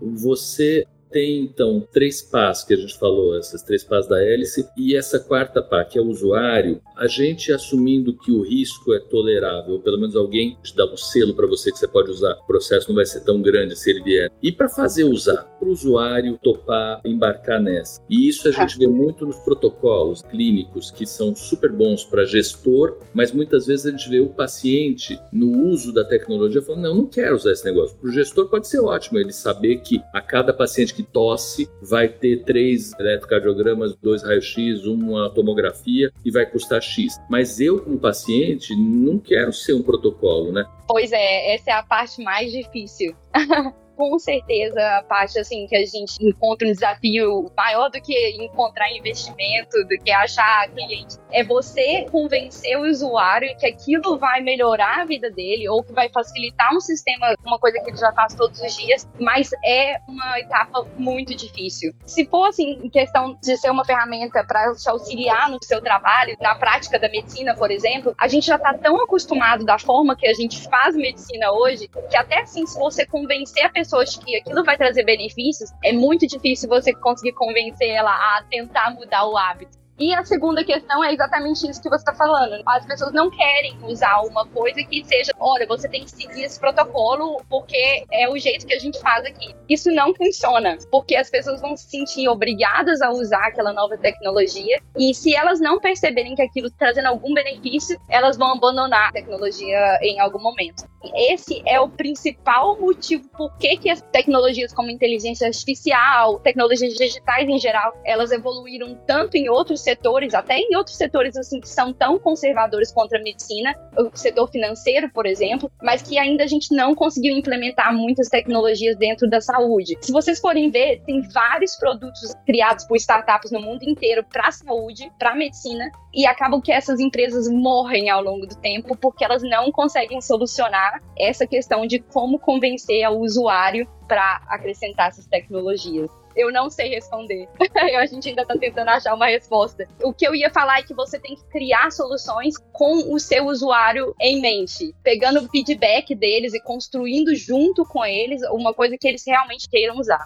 Você 0.00 0.86
tem 1.10 1.40
então 1.40 1.86
três 1.92 2.22
pás 2.22 2.64
que 2.64 2.74
a 2.74 2.76
gente 2.76 2.98
falou, 2.98 3.36
essas 3.36 3.62
três 3.62 3.84
pás 3.84 4.06
da 4.06 4.22
hélice, 4.22 4.66
e 4.76 4.96
essa 4.96 5.18
quarta 5.18 5.62
pá, 5.62 5.84
que 5.84 5.98
é 5.98 6.02
o 6.02 6.08
usuário, 6.08 6.80
a 6.96 7.06
gente 7.06 7.52
assumindo 7.52 8.16
que 8.16 8.30
o 8.30 8.42
risco 8.42 8.92
é 8.94 9.00
tolerável, 9.00 9.74
ou 9.74 9.80
pelo 9.80 9.98
menos 9.98 10.16
alguém 10.16 10.56
te 10.62 10.74
dá 10.74 10.84
um 10.86 10.96
selo 10.96 11.34
para 11.34 11.46
você 11.46 11.70
que 11.70 11.78
você 11.78 11.88
pode 11.88 12.10
usar, 12.10 12.34
o 12.34 12.46
processo 12.46 12.88
não 12.88 12.96
vai 12.96 13.06
ser 13.06 13.20
tão 13.20 13.40
grande 13.40 13.76
se 13.76 13.90
ele 13.90 14.02
vier. 14.02 14.30
E 14.42 14.52
para 14.52 14.68
fazer 14.68 15.04
usar, 15.04 15.44
para 15.58 15.68
o 15.68 15.72
usuário 15.72 16.38
topar, 16.42 17.00
embarcar 17.04 17.60
nessa. 17.60 18.00
E 18.08 18.28
isso 18.28 18.48
a 18.48 18.52
gente 18.52 18.78
vê 18.78 18.86
muito 18.86 19.26
nos 19.26 19.38
protocolos 19.38 20.22
clínicos, 20.22 20.90
que 20.90 21.06
são 21.06 21.34
super 21.34 21.72
bons 21.72 22.04
para 22.04 22.24
gestor, 22.24 22.98
mas 23.14 23.32
muitas 23.32 23.66
vezes 23.66 23.86
a 23.86 23.90
gente 23.90 24.08
vê 24.08 24.20
o 24.20 24.28
paciente 24.28 25.18
no 25.32 25.68
uso 25.68 25.92
da 25.92 26.04
tecnologia 26.04 26.62
falando: 26.62 26.82
não, 26.82 26.94
não 26.94 27.06
quero 27.06 27.36
usar 27.36 27.52
esse 27.52 27.64
negócio. 27.64 27.96
Para 27.96 28.08
o 28.08 28.12
gestor 28.12 28.48
pode 28.48 28.68
ser 28.68 28.80
ótimo 28.80 29.18
ele 29.18 29.32
saber 29.32 29.78
que 29.78 30.00
a 30.12 30.20
cada 30.20 30.52
paciente 30.52 30.94
que 30.94 30.99
que 31.00 31.02
tosse, 31.02 31.68
vai 31.82 32.08
ter 32.08 32.44
três 32.44 32.92
eletrocardiogramas, 32.98 33.96
dois 33.96 34.22
raios-x, 34.22 34.84
uma 34.84 35.30
tomografia 35.30 36.12
e 36.24 36.30
vai 36.30 36.46
custar 36.46 36.82
X. 36.82 37.18
Mas 37.28 37.60
eu, 37.60 37.80
como 37.82 37.98
paciente, 37.98 38.76
não 38.76 39.18
quero 39.18 39.52
ser 39.52 39.74
um 39.74 39.82
protocolo, 39.82 40.52
né? 40.52 40.64
Pois 40.86 41.12
é, 41.12 41.54
essa 41.54 41.70
é 41.70 41.74
a 41.74 41.82
parte 41.82 42.22
mais 42.22 42.52
difícil. 42.52 43.14
com 44.00 44.18
certeza 44.18 44.80
a 44.96 45.02
parte 45.02 45.38
assim 45.38 45.66
que 45.66 45.76
a 45.76 45.84
gente 45.84 46.16
encontra 46.26 46.66
um 46.66 46.72
desafio 46.72 47.52
maior 47.54 47.90
do 47.90 48.00
que 48.00 48.30
encontrar 48.42 48.90
investimento, 48.90 49.76
do 49.84 49.98
que 50.02 50.10
achar 50.10 50.70
cliente, 50.70 51.18
é 51.30 51.44
você 51.44 52.06
convencer 52.10 52.78
o 52.78 52.88
usuário 52.88 53.54
que 53.58 53.66
aquilo 53.66 54.18
vai 54.18 54.40
melhorar 54.40 55.02
a 55.02 55.04
vida 55.04 55.30
dele 55.30 55.68
ou 55.68 55.82
que 55.82 55.92
vai 55.92 56.08
facilitar 56.08 56.74
um 56.74 56.80
sistema, 56.80 57.34
uma 57.44 57.58
coisa 57.58 57.78
que 57.80 57.90
ele 57.90 57.98
já 57.98 58.10
faz 58.14 58.34
todos 58.34 58.58
os 58.58 58.74
dias, 58.74 59.06
mas 59.20 59.50
é 59.62 60.00
uma 60.08 60.40
etapa 60.40 60.86
muito 60.96 61.36
difícil. 61.36 61.92
Se 62.06 62.24
for 62.24 62.46
assim, 62.46 62.80
em 62.82 62.88
questão 62.88 63.38
de 63.42 63.54
ser 63.58 63.70
uma 63.70 63.84
ferramenta 63.84 64.42
para 64.42 64.74
te 64.74 64.88
auxiliar 64.88 65.50
no 65.50 65.58
seu 65.62 65.82
trabalho, 65.82 66.38
na 66.40 66.54
prática 66.54 66.98
da 66.98 67.10
medicina, 67.10 67.54
por 67.54 67.70
exemplo, 67.70 68.14
a 68.18 68.26
gente 68.26 68.46
já 68.46 68.56
está 68.56 68.72
tão 68.72 68.96
acostumado 69.02 69.62
da 69.62 69.78
forma 69.78 70.16
que 70.16 70.26
a 70.26 70.32
gente 70.32 70.62
faz 70.70 70.96
medicina 70.96 71.52
hoje, 71.52 71.86
que 71.86 72.16
até 72.16 72.40
assim, 72.40 72.66
se 72.66 72.78
você 72.78 73.04
convencer 73.04 73.66
a 73.66 73.68
pessoa 73.68 73.89
pessoas 73.90 74.16
que 74.16 74.36
aquilo 74.36 74.64
vai 74.64 74.76
trazer 74.76 75.04
benefícios, 75.04 75.70
é 75.82 75.92
muito 75.92 76.26
difícil 76.26 76.68
você 76.68 76.94
conseguir 76.94 77.32
convencer 77.32 77.88
ela 77.88 78.12
a 78.12 78.44
tentar 78.48 78.94
mudar 78.94 79.26
o 79.26 79.36
hábito. 79.36 79.79
E 80.00 80.14
a 80.14 80.24
segunda 80.24 80.64
questão 80.64 81.04
é 81.04 81.12
exatamente 81.12 81.68
isso 81.68 81.82
que 81.82 81.90
você 81.90 81.96
está 81.96 82.14
falando. 82.14 82.62
As 82.64 82.86
pessoas 82.86 83.12
não 83.12 83.30
querem 83.30 83.76
usar 83.82 84.22
uma 84.22 84.46
coisa 84.46 84.82
que 84.82 85.04
seja, 85.04 85.30
olha, 85.38 85.66
você 85.66 85.90
tem 85.90 86.04
que 86.04 86.10
seguir 86.10 86.44
esse 86.44 86.58
protocolo 86.58 87.42
porque 87.50 88.06
é 88.10 88.26
o 88.26 88.38
jeito 88.38 88.66
que 88.66 88.72
a 88.72 88.78
gente 88.78 88.98
faz 88.98 89.26
aqui. 89.26 89.54
Isso 89.68 89.90
não 89.90 90.14
funciona, 90.14 90.78
porque 90.90 91.14
as 91.14 91.28
pessoas 91.28 91.60
vão 91.60 91.76
se 91.76 91.90
sentir 91.90 92.26
obrigadas 92.30 93.02
a 93.02 93.10
usar 93.10 93.48
aquela 93.48 93.74
nova 93.74 93.98
tecnologia 93.98 94.80
e 94.96 95.12
se 95.12 95.34
elas 95.34 95.60
não 95.60 95.78
perceberem 95.78 96.34
que 96.34 96.40
aquilo 96.40 96.68
está 96.68 96.86
trazendo 96.86 97.08
algum 97.08 97.34
benefício, 97.34 98.00
elas 98.08 98.38
vão 98.38 98.52
abandonar 98.52 99.10
a 99.10 99.12
tecnologia 99.12 99.98
em 100.00 100.18
algum 100.18 100.40
momento. 100.40 100.88
Esse 101.14 101.62
é 101.66 101.78
o 101.78 101.90
principal 101.90 102.78
motivo 102.80 103.28
por 103.36 103.54
que, 103.58 103.76
que 103.76 103.90
as 103.90 104.00
tecnologias 104.00 104.72
como 104.72 104.90
inteligência 104.90 105.46
artificial, 105.46 106.38
tecnologias 106.40 106.94
digitais 106.94 107.46
em 107.48 107.58
geral, 107.58 107.94
elas 108.02 108.32
evoluíram 108.32 108.94
tanto 109.06 109.36
em 109.36 109.48
outros 109.50 109.82
setores, 109.90 110.34
até 110.34 110.56
em 110.56 110.76
outros 110.76 110.96
setores 110.96 111.36
assim 111.36 111.60
que 111.60 111.68
são 111.68 111.92
tão 111.92 112.18
conservadores 112.18 112.92
contra 112.92 113.18
a 113.18 113.22
medicina, 113.22 113.74
o 113.98 114.16
setor 114.16 114.48
financeiro, 114.48 115.10
por 115.10 115.26
exemplo, 115.26 115.70
mas 115.82 116.02
que 116.02 116.18
ainda 116.18 116.44
a 116.44 116.46
gente 116.46 116.74
não 116.74 116.94
conseguiu 116.94 117.36
implementar 117.36 117.92
muitas 117.92 118.28
tecnologias 118.28 118.96
dentro 118.96 119.28
da 119.28 119.40
saúde. 119.40 119.96
Se 120.00 120.12
vocês 120.12 120.38
forem 120.38 120.70
ver, 120.70 121.02
tem 121.04 121.22
vários 121.22 121.76
produtos 121.76 122.34
criados 122.46 122.84
por 122.84 122.96
startups 122.96 123.50
no 123.50 123.60
mundo 123.60 123.82
inteiro 123.82 124.24
para 124.24 124.48
a 124.48 124.52
saúde, 124.52 125.10
para 125.18 125.32
a 125.32 125.34
medicina, 125.34 125.90
e 126.14 126.26
acabam 126.26 126.60
que 126.60 126.72
essas 126.72 127.00
empresas 127.00 127.48
morrem 127.48 128.10
ao 128.10 128.22
longo 128.22 128.46
do 128.46 128.56
tempo 128.56 128.96
porque 128.96 129.24
elas 129.24 129.42
não 129.42 129.72
conseguem 129.72 130.20
solucionar 130.20 131.02
essa 131.18 131.46
questão 131.46 131.86
de 131.86 131.98
como 131.98 132.38
convencer 132.38 133.08
o 133.08 133.20
usuário 133.20 133.88
para 134.06 134.42
acrescentar 134.48 135.08
essas 135.08 135.26
tecnologias. 135.26 136.19
Eu 136.36 136.52
não 136.52 136.70
sei 136.70 136.88
responder. 136.88 137.48
a 137.98 138.06
gente 138.06 138.28
ainda 138.28 138.42
está 138.42 138.56
tentando 138.56 138.88
achar 138.88 139.14
uma 139.14 139.26
resposta. 139.26 139.86
O 140.02 140.12
que 140.12 140.26
eu 140.26 140.34
ia 140.34 140.50
falar 140.50 140.78
é 140.78 140.82
que 140.82 140.94
você 140.94 141.18
tem 141.18 141.34
que 141.34 141.44
criar 141.44 141.90
soluções 141.90 142.54
com 142.72 143.12
o 143.12 143.18
seu 143.18 143.46
usuário 143.46 144.14
em 144.20 144.40
mente, 144.40 144.94
pegando 145.02 145.40
o 145.40 145.48
feedback 145.48 146.14
deles 146.14 146.54
e 146.54 146.60
construindo 146.60 147.34
junto 147.34 147.84
com 147.84 148.04
eles 148.04 148.42
uma 148.50 148.72
coisa 148.72 148.96
que 148.98 149.08
eles 149.08 149.24
realmente 149.26 149.68
queiram 149.68 149.98
usar. 149.98 150.24